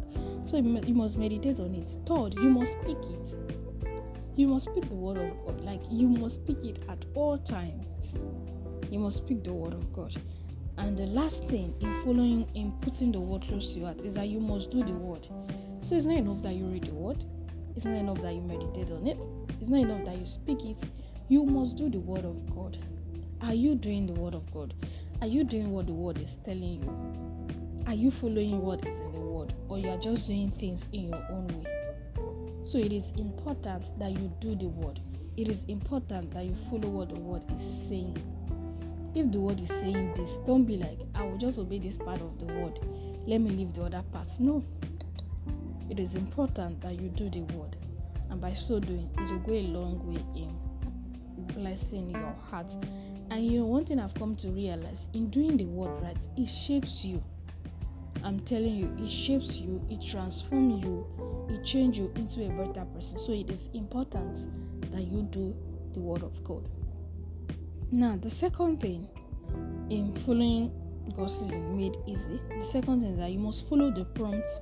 So 0.46 0.56
you 0.56 0.94
must 0.94 1.16
meditate 1.18 1.60
on 1.60 1.74
it. 1.74 1.96
Third, 2.06 2.34
you 2.34 2.50
must 2.50 2.72
speak 2.72 2.98
it. 2.98 3.34
You 4.34 4.48
must 4.48 4.70
speak 4.70 4.88
the 4.88 4.94
word 4.94 5.18
of 5.18 5.46
God. 5.46 5.60
Like 5.60 5.82
you 5.90 6.08
must 6.08 6.36
speak 6.36 6.64
it 6.64 6.82
at 6.88 7.04
all 7.14 7.38
times. 7.38 8.16
You 8.90 8.98
must 8.98 9.18
speak 9.18 9.44
the 9.44 9.52
word 9.52 9.74
of 9.74 9.92
God. 9.92 10.16
And 10.78 10.96
the 10.96 11.06
last 11.06 11.44
thing 11.44 11.74
in 11.80 11.92
following, 12.02 12.48
in 12.54 12.72
putting 12.80 13.12
the 13.12 13.20
word 13.20 13.42
close 13.42 13.74
to 13.74 13.80
your 13.80 13.88
heart, 13.88 14.02
is 14.02 14.14
that 14.14 14.28
you 14.28 14.40
must 14.40 14.70
do 14.70 14.82
the 14.82 14.92
word. 14.92 15.28
So 15.80 15.94
it's 15.94 16.06
not 16.06 16.16
enough 16.16 16.42
that 16.42 16.54
you 16.54 16.64
read 16.66 16.84
the 16.84 16.94
word. 16.94 17.24
It's 17.76 17.84
not 17.84 17.94
enough 17.94 18.20
that 18.22 18.34
you 18.34 18.40
meditate 18.40 18.90
on 18.90 19.06
it. 19.06 19.24
It's 19.60 19.68
not 19.68 19.80
enough 19.80 20.04
that 20.06 20.16
you 20.16 20.26
speak 20.26 20.64
it. 20.64 20.82
You 21.28 21.44
must 21.44 21.76
do 21.76 21.88
the 21.88 22.00
word 22.00 22.24
of 22.24 22.54
God. 22.54 22.78
Are 23.42 23.54
you 23.54 23.74
doing 23.74 24.06
the 24.06 24.12
word 24.14 24.34
of 24.34 24.50
God? 24.52 24.74
Are 25.22 25.28
you 25.28 25.44
doing 25.44 25.70
what 25.70 25.86
the 25.86 25.92
word 25.92 26.18
is 26.18 26.34
telling 26.34 26.82
you? 26.82 27.84
Are 27.86 27.94
you 27.94 28.10
following 28.10 28.60
what 28.60 28.84
is 28.84 28.98
in 28.98 29.12
the 29.12 29.20
word? 29.20 29.52
Or 29.68 29.78
you 29.78 29.88
are 29.90 29.96
just 29.96 30.26
doing 30.26 30.50
things 30.50 30.88
in 30.92 31.10
your 31.10 31.24
own 31.30 31.46
way? 31.46 32.64
So 32.64 32.76
it 32.76 32.92
is 32.92 33.12
important 33.12 33.96
that 34.00 34.10
you 34.10 34.32
do 34.40 34.56
the 34.56 34.66
word. 34.66 34.98
It 35.36 35.46
is 35.46 35.62
important 35.66 36.32
that 36.32 36.44
you 36.44 36.56
follow 36.68 36.88
what 36.88 37.10
the 37.10 37.20
word 37.20 37.44
is 37.54 37.62
saying. 37.62 38.18
If 39.14 39.30
the 39.30 39.38
word 39.38 39.60
is 39.60 39.68
saying 39.68 40.12
this, 40.14 40.38
don't 40.44 40.64
be 40.64 40.76
like, 40.76 40.98
I 41.14 41.22
will 41.22 41.38
just 41.38 41.56
obey 41.56 41.78
this 41.78 41.98
part 41.98 42.20
of 42.20 42.40
the 42.40 42.46
word. 42.46 42.80
Let 43.24 43.42
me 43.42 43.50
leave 43.50 43.74
the 43.74 43.82
other 43.82 44.02
parts. 44.10 44.40
No. 44.40 44.64
It 45.88 46.00
is 46.00 46.16
important 46.16 46.80
that 46.80 47.00
you 47.00 47.08
do 47.10 47.30
the 47.30 47.42
word. 47.54 47.76
And 48.28 48.40
by 48.40 48.50
so 48.50 48.80
doing, 48.80 49.08
it 49.18 49.30
will 49.30 49.38
go 49.38 49.52
a 49.52 49.62
long 49.68 50.04
way 50.04 50.20
in 50.34 50.58
blessing 51.54 52.10
your 52.10 52.34
heart. 52.50 52.74
And 53.32 53.50
you 53.50 53.60
know, 53.60 53.64
one 53.64 53.86
thing 53.86 53.98
I've 53.98 54.12
come 54.12 54.36
to 54.36 54.48
realize 54.48 55.08
in 55.14 55.30
doing 55.30 55.56
the 55.56 55.64
word 55.64 56.02
right, 56.02 56.26
it 56.36 56.46
shapes 56.46 57.02
you. 57.02 57.22
I'm 58.22 58.38
telling 58.40 58.76
you, 58.76 58.94
it 59.02 59.08
shapes 59.08 59.58
you, 59.58 59.80
it 59.88 60.02
transforms 60.02 60.84
you, 60.84 61.06
it 61.48 61.64
changes 61.64 62.00
you 62.00 62.12
into 62.14 62.44
a 62.44 62.50
better 62.50 62.84
person. 62.84 63.16
So 63.16 63.32
it 63.32 63.50
is 63.50 63.70
important 63.72 64.48
that 64.92 65.04
you 65.04 65.22
do 65.22 65.56
the 65.94 66.00
word 66.00 66.22
of 66.22 66.44
God. 66.44 66.68
Now, 67.90 68.18
the 68.20 68.28
second 68.28 68.82
thing 68.82 69.08
in 69.88 70.14
following 70.14 70.70
God's 71.16 71.40
leading 71.40 71.74
made 71.74 71.96
easy, 72.06 72.38
the 72.58 72.64
second 72.66 73.00
thing 73.00 73.14
is 73.14 73.18
that 73.18 73.30
you 73.30 73.38
must 73.38 73.66
follow 73.66 73.90
the 73.90 74.04
prompt, 74.04 74.60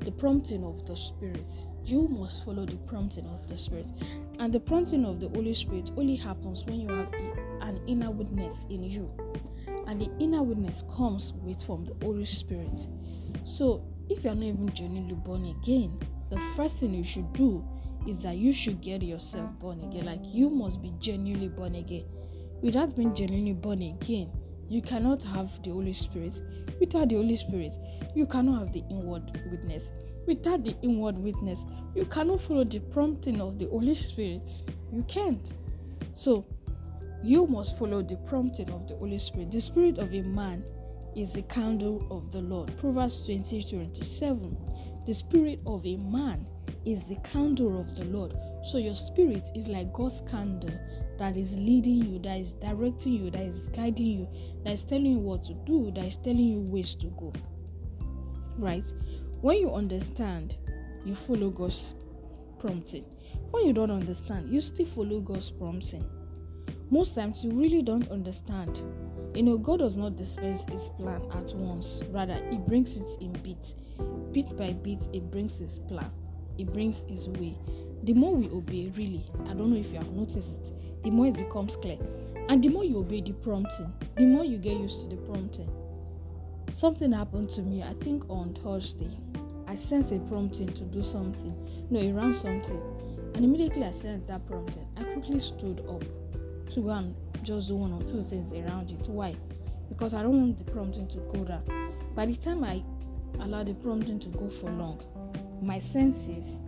the 0.00 0.10
prompting 0.10 0.64
of 0.64 0.86
the 0.86 0.96
Spirit. 0.96 1.50
You 1.84 2.08
must 2.08 2.46
follow 2.46 2.64
the 2.64 2.78
prompting 2.86 3.26
of 3.26 3.46
the 3.46 3.58
Spirit, 3.58 3.92
and 4.38 4.50
the 4.54 4.60
prompting 4.60 5.04
of 5.04 5.20
the 5.20 5.28
Holy 5.28 5.52
Spirit 5.52 5.90
only 5.98 6.16
happens 6.16 6.64
when 6.64 6.80
you 6.80 6.88
have 6.88 7.12
a, 7.12 7.33
an 7.64 7.80
inner 7.86 8.10
witness 8.10 8.66
in 8.70 8.84
you, 8.84 9.10
and 9.86 10.00
the 10.00 10.10
inner 10.18 10.42
witness 10.42 10.84
comes 10.96 11.32
with 11.34 11.62
from 11.62 11.84
the 11.84 11.94
Holy 12.04 12.24
Spirit. 12.24 12.86
So, 13.44 13.84
if 14.08 14.24
you 14.24 14.30
are 14.30 14.34
not 14.34 14.44
even 14.44 14.72
genuinely 14.72 15.14
born 15.14 15.46
again, 15.46 15.98
the 16.30 16.38
first 16.56 16.78
thing 16.78 16.94
you 16.94 17.04
should 17.04 17.32
do 17.32 17.66
is 18.06 18.18
that 18.20 18.36
you 18.36 18.52
should 18.52 18.80
get 18.80 19.02
yourself 19.02 19.50
born 19.58 19.80
again. 19.80 20.04
Like 20.04 20.20
you 20.22 20.50
must 20.50 20.82
be 20.82 20.92
genuinely 20.98 21.48
born 21.48 21.74
again 21.74 22.04
without 22.64 22.96
being 22.96 23.14
genuinely 23.14 23.52
born 23.52 23.82
again, 23.82 24.30
you 24.70 24.80
cannot 24.80 25.22
have 25.22 25.62
the 25.62 25.70
Holy 25.70 25.92
Spirit. 25.92 26.40
Without 26.80 27.10
the 27.10 27.16
Holy 27.16 27.36
Spirit, 27.36 27.72
you 28.14 28.26
cannot 28.26 28.58
have 28.58 28.72
the 28.72 28.82
inward 28.90 29.30
witness. 29.50 29.92
Without 30.26 30.64
the 30.64 30.74
inward 30.80 31.18
witness, 31.18 31.66
you 31.94 32.06
cannot 32.06 32.40
follow 32.40 32.64
the 32.64 32.80
prompting 32.80 33.40
of 33.42 33.58
the 33.58 33.68
Holy 33.68 33.94
Spirit. 33.94 34.48
You 34.90 35.02
can't. 35.06 35.52
So, 36.14 36.46
you 37.24 37.46
must 37.46 37.78
follow 37.78 38.02
the 38.02 38.16
prompting 38.18 38.70
of 38.70 38.86
the 38.86 38.96
Holy 38.96 39.18
Spirit. 39.18 39.50
The 39.50 39.60
spirit 39.60 39.98
of 39.98 40.12
a 40.12 40.20
man 40.22 40.62
is 41.16 41.32
the 41.32 41.42
candle 41.42 42.06
of 42.10 42.30
the 42.30 42.42
Lord. 42.42 42.76
Proverbs 42.76 43.22
20 43.22 43.62
27. 43.62 44.56
The 45.06 45.14
spirit 45.14 45.60
of 45.66 45.86
a 45.86 45.96
man 45.96 46.46
is 46.84 47.02
the 47.04 47.16
candle 47.16 47.80
of 47.80 47.96
the 47.96 48.04
Lord. 48.04 48.34
So, 48.62 48.76
your 48.76 48.94
spirit 48.94 49.50
is 49.54 49.68
like 49.68 49.92
God's 49.94 50.22
candle 50.30 50.78
that 51.18 51.36
is 51.36 51.56
leading 51.56 52.04
you, 52.04 52.18
that 52.20 52.38
is 52.38 52.52
directing 52.54 53.14
you, 53.14 53.30
that 53.30 53.42
is 53.42 53.70
guiding 53.70 54.06
you, 54.06 54.28
that 54.64 54.72
is 54.72 54.82
telling 54.82 55.06
you 55.06 55.18
what 55.18 55.44
to 55.44 55.54
do, 55.64 55.90
that 55.92 56.04
is 56.04 56.18
telling 56.18 56.38
you 56.38 56.60
ways 56.60 56.94
to 56.96 57.06
go. 57.18 57.32
Right? 58.58 58.86
When 59.40 59.58
you 59.58 59.72
understand, 59.72 60.58
you 61.06 61.14
follow 61.14 61.48
God's 61.48 61.94
prompting. 62.58 63.04
When 63.50 63.66
you 63.66 63.72
don't 63.72 63.90
understand, 63.90 64.52
you 64.52 64.60
still 64.60 64.86
follow 64.86 65.20
God's 65.20 65.50
prompting. 65.50 66.04
Most 66.94 67.16
times, 67.16 67.44
you 67.44 67.50
really 67.50 67.82
don't 67.82 68.08
understand. 68.12 68.80
You 69.34 69.42
know, 69.42 69.58
God 69.58 69.80
does 69.80 69.96
not 69.96 70.14
dispense 70.14 70.64
His 70.70 70.90
plan 70.90 71.22
at 71.32 71.52
once, 71.56 72.04
rather, 72.10 72.40
He 72.52 72.56
brings 72.56 72.96
it 72.96 73.10
in 73.20 73.32
bit. 73.32 73.74
Bit 74.30 74.56
by 74.56 74.74
bit, 74.74 75.08
He 75.12 75.18
brings 75.18 75.58
His 75.58 75.80
plan, 75.80 76.08
He 76.56 76.62
brings 76.62 77.02
His 77.08 77.28
way. 77.30 77.58
The 78.04 78.14
more 78.14 78.32
we 78.32 78.48
obey, 78.48 78.92
really, 78.96 79.26
I 79.46 79.54
don't 79.54 79.72
know 79.72 79.76
if 79.76 79.90
you 79.90 79.98
have 79.98 80.12
noticed 80.12 80.54
it, 80.54 81.02
the 81.02 81.10
more 81.10 81.26
it 81.26 81.34
becomes 81.34 81.74
clear. 81.74 81.98
And 82.48 82.62
the 82.62 82.68
more 82.68 82.84
you 82.84 82.98
obey 82.98 83.22
the 83.22 83.32
prompting, 83.32 83.92
the 84.14 84.26
more 84.26 84.44
you 84.44 84.58
get 84.58 84.78
used 84.78 85.00
to 85.00 85.08
the 85.08 85.20
prompting. 85.22 85.68
Something 86.70 87.10
happened 87.10 87.50
to 87.50 87.62
me, 87.62 87.82
I 87.82 87.94
think 87.94 88.22
on 88.30 88.54
Thursday. 88.54 89.10
I 89.66 89.74
sensed 89.74 90.12
a 90.12 90.20
prompting 90.20 90.72
to 90.74 90.84
do 90.84 91.02
something, 91.02 91.56
no, 91.90 91.98
around 92.16 92.34
something. 92.34 92.80
And 93.34 93.44
immediately 93.44 93.82
I 93.82 93.90
sensed 93.90 94.28
that 94.28 94.46
prompting. 94.46 94.86
I 94.96 95.02
quickly 95.02 95.40
stood 95.40 95.84
up 95.88 96.04
to 96.70 96.80
go 96.80 96.90
and 96.90 97.14
just 97.42 97.68
do 97.68 97.76
one 97.76 97.92
or 97.92 98.02
two 98.02 98.22
things 98.22 98.52
around 98.52 98.90
it. 98.90 99.08
Why? 99.08 99.36
Because 99.88 100.14
I 100.14 100.22
don't 100.22 100.40
want 100.40 100.58
the 100.58 100.70
prompting 100.70 101.08
to 101.08 101.18
go 101.32 101.44
down. 101.44 101.64
By 102.14 102.26
the 102.26 102.36
time 102.36 102.64
I 102.64 102.82
allow 103.40 103.64
the 103.64 103.74
prompting 103.74 104.18
to 104.20 104.28
go 104.30 104.48
for 104.48 104.70
long, 104.70 105.00
my 105.62 105.78
senses, 105.78 106.64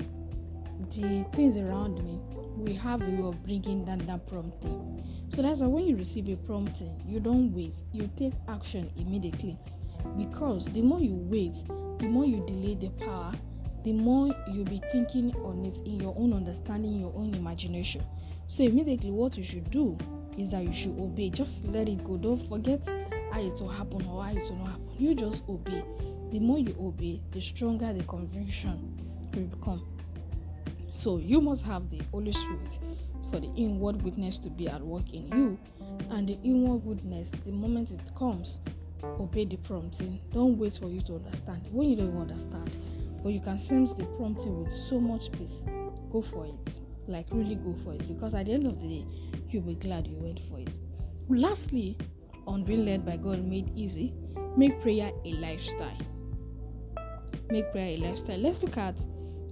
the 0.91 1.25
things 1.33 1.57
around 1.57 2.03
me, 2.05 2.21
we 2.57 2.75
have 2.75 3.03
a 3.03 3.11
way 3.11 3.29
of 3.29 3.45
bringing 3.45 3.85
down 3.85 3.99
that 3.99 4.27
prompting. 4.27 5.03
So 5.29 5.43
that's 5.43 5.61
why 5.61 5.67
when 5.67 5.87
you 5.87 5.97
receive 5.97 6.29
a 6.29 6.37
prompting, 6.37 7.03
you 7.07 7.21
don't 7.21 7.53
wait, 7.53 7.75
you 7.93 8.09
take 8.17 8.35
action 8.49 8.91
immediately. 8.97 9.59
Because 10.17 10.67
the 10.67 10.83
more 10.83 11.01
you 11.01 11.15
wait, 11.15 11.65
the 11.99 12.07
more 12.07 12.25
you 12.25 12.45
delay 12.47 12.75
the 12.75 12.91
power, 13.05 13.33
the 13.83 13.93
more 13.93 14.35
you'll 14.51 14.65
be 14.65 14.81
thinking 14.91 15.35
on 15.37 15.65
it 15.65 15.81
in 15.87 16.01
your 16.01 16.15
own 16.19 16.33
understanding, 16.33 17.01
your 17.01 17.13
own 17.15 17.35
imagination. 17.35 18.03
So 18.49 18.65
immediately 18.65 19.11
what 19.11 19.37
you 19.37 19.45
should 19.45 19.71
do 19.71 19.99
is 20.39 20.53
that 20.53 20.65
you 20.65 20.73
should 20.73 20.99
obey. 20.99 21.31
Just 21.31 21.65
let 21.67 21.89
it 21.89 22.05
go. 22.05 22.17
Don't 22.17 22.49
forget 22.49 22.89
how 23.33 23.41
it 23.41 23.61
will 23.61 23.69
happen 23.69 24.07
or 24.07 24.25
how 24.25 24.31
it 24.31 24.49
will 24.51 24.57
not 24.57 24.71
happen. 24.71 24.91
You 24.99 25.15
just 25.15 25.49
obey. 25.49 25.85
The 26.31 26.41
more 26.41 26.59
you 26.59 26.75
obey, 26.81 27.21
the 27.33 27.41
stronger 27.41 27.93
the 27.93 28.05
conviction 28.05 28.99
will 29.35 29.45
become. 29.45 29.87
So 30.93 31.19
you 31.19 31.41
must 31.41 31.65
have 31.67 31.91
the 31.91 32.01
Holy 32.11 32.33
Spirit 32.33 32.79
for 33.31 33.41
the 33.41 33.53
inward 33.57 34.03
witness 34.03 34.39
to 34.41 34.51
be 34.51 34.69
at 34.69 34.81
work 34.81 35.13
in 35.13 35.29
you. 35.29 35.59
And 36.11 36.29
the 36.29 36.39
inward 36.45 36.85
witness, 36.85 37.31
the 37.31 37.53
moment 37.53 37.91
it 37.91 38.15
comes, 38.15 38.61
obey 39.03 39.45
the 39.45 39.57
prompting. 39.57 40.19
Don't 40.33 40.59
wait 40.59 40.75
for 40.75 40.89
you 40.89 41.01
to 41.03 41.15
understand. 41.15 41.63
When 41.71 41.89
you 41.91 41.97
don't 41.97 42.17
understand, 42.17 42.77
but 43.23 43.31
you 43.31 43.41
can 43.41 43.59
sense 43.59 43.93
the 43.93 44.05
prompting 44.05 44.65
with 44.65 44.73
so 44.73 45.01
much 45.01 45.33
peace, 45.33 45.65
go 46.11 46.23
for 46.23 46.47
it. 46.47 46.81
Like, 47.07 47.27
really 47.31 47.55
go 47.55 47.75
for 47.85 47.95
it. 47.95 48.07
Because 48.09 48.35
at 48.35 48.47
the 48.47 48.53
end 48.53 48.67
of 48.67 48.81
the 48.81 48.89
day, 48.89 49.07
you'll 49.49 49.63
be 49.63 49.75
glad 49.75 50.07
you 50.07 50.17
went 50.17 50.41
for 50.41 50.59
it. 50.59 50.79
Lastly, 51.29 51.97
on 52.47 52.65
being 52.65 52.85
led 52.85 53.05
by 53.05 53.17
God 53.17 53.45
made 53.45 53.71
easy, 53.77 54.15
make 54.57 54.81
prayer 54.81 55.11
a 55.25 55.33
lifestyle. 55.35 55.99
Make 57.51 57.71
prayer 57.73 57.89
a 57.89 57.97
lifestyle. 57.97 58.39
Let's 58.39 58.63
look 58.63 58.77
at 58.77 59.05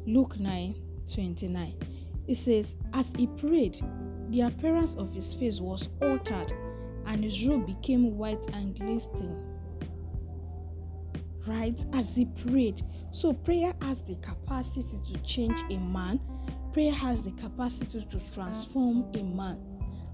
Luke 0.06 0.38
9 0.38 0.74
29. 1.12 1.74
It 2.26 2.36
says, 2.36 2.76
As 2.92 3.12
he 3.16 3.26
prayed, 3.26 3.78
the 4.30 4.42
appearance 4.42 4.94
of 4.94 5.12
his 5.12 5.34
face 5.34 5.60
was 5.60 5.88
altered, 6.00 6.52
and 7.06 7.22
his 7.22 7.46
robe 7.46 7.66
became 7.66 8.16
white 8.16 8.44
and 8.54 8.78
glistening. 8.78 9.42
Right? 11.46 11.84
As 11.92 12.16
he 12.16 12.24
prayed. 12.24 12.82
So, 13.10 13.32
prayer 13.32 13.74
has 13.82 14.02
the 14.02 14.16
capacity 14.16 15.12
to 15.12 15.20
change 15.22 15.62
a 15.70 15.78
man, 15.78 16.18
prayer 16.74 16.92
has 16.92 17.22
the 17.22 17.30
capacity 17.40 18.04
to 18.04 18.34
transform 18.34 19.06
a 19.14 19.22
man. 19.22 19.58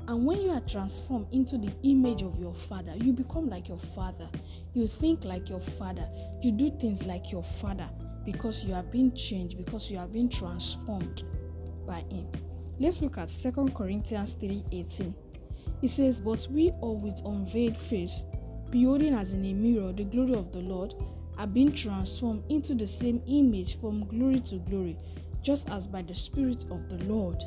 And 0.07 0.27
when 0.27 0.43
you 0.43 0.51
are 0.51 0.61
transformed 0.61 1.27
into 1.33 1.57
the 1.57 1.73
image 1.85 2.23
of 2.23 2.39
your 2.39 2.55
father, 2.55 2.95
you 2.97 3.15
become 3.15 3.49
like 3.49 3.69
your 3.69 3.79
father. 3.79 4.29
You 4.75 4.87
think 4.87 5.25
like 5.25 5.49
your 5.49 5.61
father. 5.61 6.07
You 6.43 6.53
do 6.53 6.71
things 6.79 7.07
like 7.07 7.33
your 7.33 7.43
father 7.43 7.89
because 8.27 8.63
you 8.63 8.75
are 8.75 8.83
being 8.83 9.13
changed, 9.15 9.57
because 9.57 9.91
you 9.91 9.99
are 9.99 10.07
being 10.07 10.29
transformed 10.29 11.23
by 11.87 12.05
him. 12.11 12.29
Let's 12.79 13.01
look 13.01 13.17
at 13.17 13.31
2 13.31 13.71
Corinthians 13.75 14.35
3:18. 14.35 15.15
It 15.81 15.89
says, 15.89 16.21
But 16.21 16.47
we 16.51 16.73
all 16.83 16.99
with 16.99 17.25
unveiled 17.25 17.77
face, 17.77 18.27
beholding 18.71 19.15
as 19.15 19.33
in 19.33 19.47
a 19.47 19.55
mirror 19.55 19.93
the 19.93 20.05
glory 20.05 20.35
of 20.35 20.53
the 20.53 20.61
Lord, 20.61 20.95
are 21.39 21.47
being 21.47 21.73
transformed 21.73 22.43
into 22.51 22.75
the 22.75 22.87
same 22.87 23.23
image 23.27 23.81
from 23.81 24.07
glory 24.09 24.41
to 24.41 24.57
glory, 24.57 24.99
just 25.43 25.69
as 25.71 25.87
by 25.87 26.03
the 26.03 26.15
Spirit 26.15 26.65
of 26.71 26.89
the 26.89 26.99
Lord. 27.05 27.43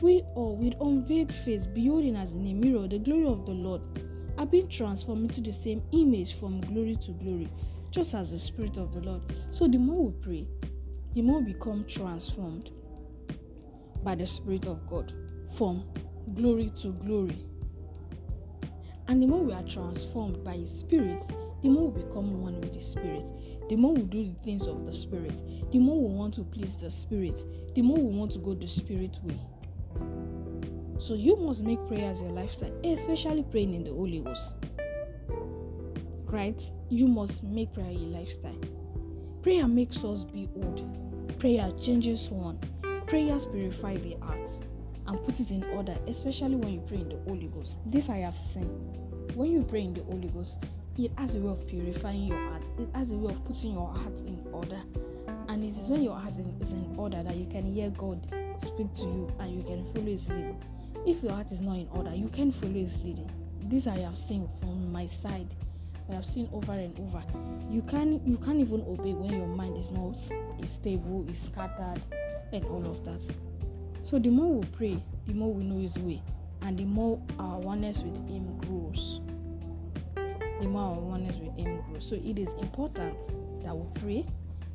We 0.00 0.22
all, 0.34 0.56
with 0.56 0.74
unveiled 0.80 1.32
face, 1.32 1.66
beholding 1.66 2.16
as 2.16 2.32
in 2.32 2.46
a 2.46 2.54
mirror 2.54 2.88
the 2.88 2.98
glory 2.98 3.26
of 3.26 3.46
the 3.46 3.52
Lord, 3.52 3.82
are 4.38 4.46
being 4.46 4.68
transformed 4.68 5.24
into 5.24 5.40
the 5.40 5.52
same 5.52 5.82
image 5.92 6.34
from 6.34 6.60
glory 6.62 6.96
to 7.02 7.12
glory, 7.12 7.48
just 7.90 8.14
as 8.14 8.32
the 8.32 8.38
Spirit 8.38 8.78
of 8.78 8.92
the 8.92 9.00
Lord. 9.00 9.22
So 9.50 9.68
the 9.68 9.78
more 9.78 10.06
we 10.06 10.12
pray, 10.20 10.48
the 11.14 11.22
more 11.22 11.40
we 11.40 11.52
become 11.52 11.84
transformed 11.86 12.70
by 14.02 14.14
the 14.14 14.26
Spirit 14.26 14.66
of 14.66 14.86
God 14.86 15.12
from 15.56 15.84
glory 16.34 16.70
to 16.76 16.88
glory. 16.92 17.46
And 19.08 19.22
the 19.22 19.26
more 19.26 19.42
we 19.42 19.52
are 19.52 19.62
transformed 19.64 20.42
by 20.42 20.54
His 20.54 20.78
Spirit, 20.78 21.20
the 21.60 21.68
more 21.68 21.90
we 21.90 22.02
become 22.02 22.40
one 22.42 22.60
with 22.60 22.72
the 22.72 22.80
Spirit. 22.80 23.28
The 23.68 23.76
more 23.76 23.94
we 23.94 24.02
do 24.02 24.24
the 24.24 24.38
things 24.42 24.66
of 24.66 24.84
the 24.86 24.92
Spirit, 24.92 25.42
the 25.70 25.78
more 25.78 26.00
we 26.00 26.14
want 26.14 26.34
to 26.34 26.42
please 26.42 26.76
the 26.76 26.90
Spirit, 26.90 27.44
the 27.74 27.82
more 27.82 27.96
we 27.96 28.16
want 28.16 28.32
to 28.32 28.38
go 28.38 28.54
the 28.54 28.68
Spirit 28.68 29.18
way. 29.22 29.38
So 30.98 31.14
you 31.14 31.36
must 31.36 31.64
make 31.64 31.84
prayer 31.88 32.10
as 32.10 32.20
your 32.20 32.30
lifestyle, 32.30 32.72
especially 32.84 33.42
praying 33.44 33.74
in 33.74 33.84
the 33.84 33.90
Holy 33.90 34.20
Ghost. 34.20 34.58
Right? 36.26 36.62
You 36.88 37.06
must 37.06 37.42
make 37.42 37.72
prayer 37.72 37.90
your 37.90 38.08
lifestyle. 38.10 38.58
Prayer 39.42 39.66
makes 39.66 40.04
us 40.04 40.24
be 40.24 40.48
old. 40.54 41.38
Prayer 41.40 41.72
changes 41.72 42.30
one. 42.30 42.58
Prayers 43.06 43.46
purify 43.46 43.96
the 43.96 44.16
heart 44.22 44.48
and 45.08 45.22
put 45.24 45.40
it 45.40 45.50
in 45.50 45.64
order, 45.70 45.96
especially 46.06 46.56
when 46.56 46.72
you 46.72 46.80
pray 46.86 46.98
in 46.98 47.08
the 47.08 47.18
Holy 47.26 47.48
Ghost. 47.48 47.80
This 47.86 48.08
I 48.08 48.18
have 48.18 48.36
seen. 48.38 48.68
When 49.34 49.50
you 49.50 49.62
pray 49.62 49.82
in 49.82 49.94
the 49.94 50.04
Holy 50.04 50.28
Ghost, 50.28 50.64
it 50.98 51.12
has 51.18 51.36
a 51.36 51.40
way 51.40 51.50
of 51.50 51.66
purifying 51.66 52.24
your 52.24 52.38
heart, 52.50 52.70
it 52.78 52.88
has 52.94 53.12
a 53.12 53.16
way 53.16 53.32
of 53.32 53.44
putting 53.44 53.72
your 53.72 53.88
heart 53.88 54.20
in 54.20 54.44
order. 54.52 54.80
And 55.48 55.64
it 55.64 55.68
is 55.68 55.88
when 55.88 56.02
your 56.02 56.16
heart 56.16 56.34
is 56.60 56.72
in 56.72 56.94
order 56.96 57.22
that 57.22 57.36
you 57.36 57.46
can 57.46 57.64
hear 57.72 57.90
God 57.90 58.26
speak 58.56 58.92
to 58.94 59.04
you 59.04 59.32
and 59.40 59.54
you 59.54 59.62
can 59.62 59.84
follow 59.92 60.06
His 60.06 60.28
leading. 60.28 60.62
If 61.06 61.22
your 61.22 61.32
heart 61.32 61.50
is 61.50 61.60
not 61.60 61.76
in 61.76 61.88
order, 61.92 62.14
you 62.14 62.28
can 62.28 62.52
follow 62.52 62.72
His 62.72 63.00
leading. 63.02 63.30
This 63.62 63.86
I 63.86 63.98
have 63.98 64.18
seen 64.18 64.48
from 64.60 64.92
my 64.92 65.06
side. 65.06 65.54
I 66.08 66.14
have 66.14 66.24
seen 66.24 66.48
over 66.52 66.72
and 66.72 66.98
over. 67.00 67.22
You 67.70 67.82
can 67.82 68.20
you 68.26 68.36
can't 68.36 68.58
even 68.58 68.82
obey 68.82 69.14
when 69.14 69.32
your 69.32 69.46
mind 69.46 69.76
is 69.76 69.90
not 69.90 70.16
is 70.62 70.70
stable, 70.70 71.26
is 71.28 71.40
scattered, 71.40 72.00
and 72.52 72.64
all 72.66 72.86
of 72.86 73.04
that. 73.04 73.22
So 74.02 74.18
the 74.18 74.30
more 74.30 74.52
we 74.52 74.66
pray, 74.68 75.02
the 75.26 75.34
more 75.34 75.52
we 75.52 75.64
know 75.64 75.80
His 75.80 75.98
way, 75.98 76.20
and 76.62 76.76
the 76.76 76.84
more 76.84 77.20
our 77.38 77.58
oneness 77.60 78.02
with 78.02 78.18
Him 78.28 78.58
grows. 78.58 79.20
The 80.62 80.68
more 80.68 80.94
our 80.94 81.00
oneness 81.00 81.34
with 81.38 81.56
Him 81.56 81.82
grows. 81.90 82.06
So 82.08 82.14
it 82.14 82.38
is 82.38 82.54
important 82.54 83.18
that 83.64 83.76
we 83.76 83.84
pray. 84.00 84.26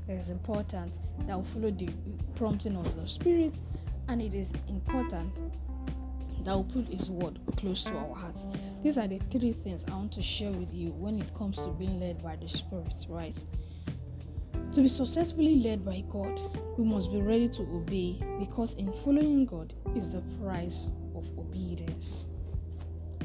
It 0.09 0.11
is 0.11 0.29
important 0.29 0.99
that 1.19 1.39
we 1.39 1.45
follow 1.45 1.71
the 1.71 1.89
prompting 2.35 2.75
of 2.75 2.93
the 2.97 3.07
Spirit, 3.07 3.61
and 4.09 4.21
it 4.21 4.33
is 4.33 4.51
important 4.67 5.41
that 6.43 6.57
we 6.57 6.73
put 6.73 6.91
His 6.91 7.09
word 7.09 7.39
close 7.55 7.85
to 7.85 7.95
our 7.95 8.13
hearts. 8.13 8.45
These 8.83 8.97
are 8.97 9.07
the 9.07 9.19
three 9.31 9.53
things 9.53 9.85
I 9.85 9.91
want 9.91 10.11
to 10.11 10.21
share 10.21 10.51
with 10.51 10.73
you 10.73 10.89
when 10.89 11.21
it 11.21 11.33
comes 11.33 11.57
to 11.61 11.69
being 11.69 12.01
led 12.01 12.21
by 12.21 12.35
the 12.35 12.49
Spirit, 12.49 13.05
right? 13.07 13.41
To 14.73 14.81
be 14.81 14.89
successfully 14.89 15.61
led 15.61 15.85
by 15.85 16.03
God, 16.09 16.37
we 16.77 16.83
must 16.83 17.13
be 17.13 17.21
ready 17.21 17.47
to 17.47 17.61
obey 17.61 18.21
because 18.39 18.73
in 18.73 18.91
following 18.91 19.45
God 19.45 19.73
is 19.95 20.11
the 20.11 20.21
price 20.43 20.91
of 21.15 21.25
obedience. 21.39 22.27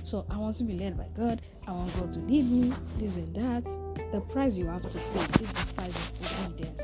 So 0.02 0.26
I 0.30 0.36
want 0.36 0.56
to 0.56 0.64
be 0.64 0.72
led 0.74 0.96
by 0.96 1.08
God. 1.14 1.42
I 1.66 1.72
want 1.72 1.94
God 1.98 2.10
to 2.12 2.20
lead 2.20 2.50
me, 2.50 2.72
this 2.98 3.16
and 3.16 3.34
that. 3.36 3.64
The 4.12 4.20
price 4.20 4.56
you 4.56 4.66
have 4.66 4.82
to 4.82 4.98
pay 4.98 5.42
is 5.42 5.52
the 5.52 5.72
price 5.74 5.94
of 5.96 6.46
obedience. 6.46 6.82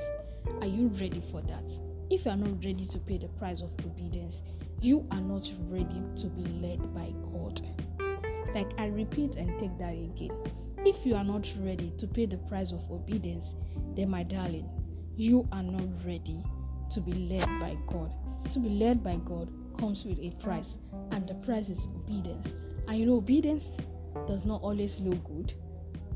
Are 0.61 0.67
you 0.67 0.89
ready 1.01 1.21
for 1.21 1.41
that? 1.43 1.71
If 2.11 2.25
you 2.25 2.31
are 2.31 2.37
not 2.37 2.65
ready 2.65 2.87
to 2.87 2.99
pay 2.99 3.19
the 3.19 3.29
price 3.29 3.61
of 3.61 3.71
obedience, 3.85 4.43
you 4.81 5.07
are 5.11 5.21
not 5.21 5.51
ready 5.69 6.03
to 6.17 6.27
be 6.27 6.45
led 6.61 6.95
by 6.95 7.13
God. 7.33 7.61
Like 8.55 8.71
I 8.79 8.87
repeat 8.87 9.37
and 9.37 9.59
take 9.59 9.77
that 9.79 9.93
again. 9.93 10.31
If 10.87 11.05
you 11.05 11.17
are 11.17 11.25
not 11.25 11.53
ready 11.59 11.93
to 11.99 12.07
pay 12.07 12.27
the 12.27 12.39
price 12.39 12.73
of 12.73 12.89
obedience, 12.91 13.57
then 13.95 14.11
my 14.11 14.23
darling, 14.23 14.69
you 15.17 15.47
are 15.53 15.63
not 15.63 15.89
ready 16.07 16.43
to 16.91 17.01
be 17.01 17.13
led 17.13 17.47
by 17.61 17.77
God. 17.89 18.15
To 18.51 18.59
be 18.61 18.69
led 18.71 19.03
by 19.03 19.17
God 19.17 19.53
comes 19.79 20.05
with 20.05 20.19
a 20.21 20.31
price, 20.43 20.79
and 21.11 21.29
the 21.29 21.35
price 21.35 21.69
is 21.69 21.89
obedience. 21.89 22.49
And 22.88 22.98
you 22.98 23.07
know, 23.07 23.16
obedience 23.16 23.77
does 24.27 24.44
not 24.44 24.62
always 24.62 24.98
look 25.01 25.22
good 25.24 25.53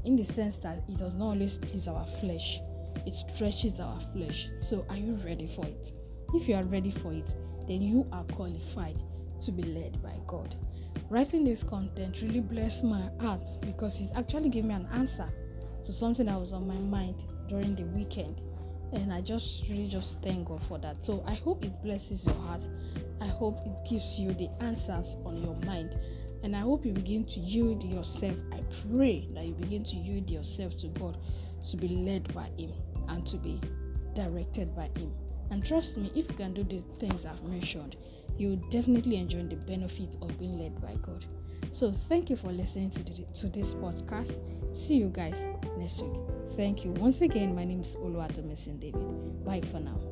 in 0.05 0.17
the 0.17 0.25
sense 0.25 0.57
that 0.59 0.79
it 0.89 0.97
does 0.97 1.15
not 1.15 1.27
always 1.27 1.59
please 1.59 1.87
our 1.87 2.07
flesh, 2.07 2.61
it 3.07 3.15
stretches 3.15 3.79
our 3.79 4.01
flesh. 4.13 4.49
So, 4.61 4.85
are 4.89 4.97
you 4.97 5.15
ready 5.25 5.47
for 5.47 5.65
it? 5.67 5.93
If 6.35 6.49
you 6.49 6.55
are 6.55 6.65
ready 6.65 6.91
for 6.91 7.13
it, 7.13 7.35
then 7.69 7.83
you 7.83 8.07
are 8.13 8.25
qualified 8.25 8.97
to 9.41 9.53
be 9.53 9.63
led 9.63 10.03
by 10.03 10.15
God. 10.27 10.57
Writing 11.09 11.45
this 11.45 11.63
content 11.63 12.23
really 12.23 12.41
blessed 12.41 12.85
my 12.85 13.03
heart 13.21 13.47
because 13.61 14.01
it's 14.01 14.13
actually 14.15 14.49
gave 14.49 14.65
me 14.65 14.75
an 14.75 14.89
answer 14.93 15.29
to 15.85 15.93
something 15.93 16.27
that 16.27 16.39
was 16.39 16.53
on 16.53 16.67
my 16.67 16.75
mind 16.75 17.25
during 17.49 17.75
the 17.75 17.85
weekend. 17.85 18.41
And 18.93 19.13
I 19.13 19.21
just 19.21 19.69
really 19.69 19.89
just 19.89 20.21
thank 20.23 20.49
God 20.49 20.63
for 20.63 20.79
that. 20.79 21.03
So 21.03 21.23
I 21.27 21.35
hope 21.35 21.65
it 21.65 21.83
blesses 21.83 22.27
your 22.27 22.35
heart. 22.37 22.67
I 23.21 23.27
hope 23.27 23.61
it 23.67 23.81
gives 23.89 24.19
you 24.19 24.33
the 24.35 24.49
answers 24.61 25.17
on 25.25 25.41
your 25.41 25.57
mind. 25.67 25.99
And 26.43 26.57
I 26.57 26.61
hope 26.61 26.85
you 26.85 26.93
begin 26.93 27.25
to 27.27 27.41
yield 27.41 27.85
yourself. 27.85 28.43
I 28.53 28.61
pray 28.91 29.29
that 29.35 29.45
you 29.45 29.55
begin 29.55 29.85
to 29.85 29.97
yield 29.97 30.29
yourself 30.29 30.77
to 30.79 30.89
God 30.89 31.19
to 31.71 31.77
be 31.77 31.89
led 31.89 32.33
by 32.35 32.49
Him 32.59 32.73
and 33.09 33.27
to 33.27 33.37
be 33.37 33.61
directed 34.15 34.75
by 34.75 34.91
Him. 34.97 35.13
And 35.51 35.65
trust 35.65 35.99
me, 35.99 36.11
if 36.15 36.31
you 36.31 36.37
can 36.37 36.55
do 36.55 36.65
the 36.65 36.81
things 36.99 37.27
I've 37.27 37.43
mentioned, 37.45 37.97
you'll 38.39 38.57
definitely 38.71 39.17
enjoy 39.17 39.45
the 39.45 39.57
benefit 39.57 40.17
of 40.23 40.39
being 40.39 40.59
led 40.59 40.81
by 40.81 40.95
God. 41.03 41.25
So, 41.71 41.93
thank 41.93 42.29
you 42.29 42.37
for 42.37 42.51
listening 42.51 42.91
to, 42.91 43.03
the, 43.03 43.25
to 43.35 43.49
this 43.49 43.75
podcast. 43.75 44.39
See 44.77 44.97
you 44.97 45.09
guys 45.09 45.47
next 45.79 46.03
week. 46.03 46.21
Thank 46.57 46.85
you. 46.85 46.91
Once 46.93 47.21
again, 47.21 47.55
my 47.55 47.65
name 47.65 47.83
is 47.83 47.97
Oluwatomisin 47.97 48.81
David. 48.81 49.45
Bye 49.45 49.61
for 49.61 49.81
now. 49.81 50.12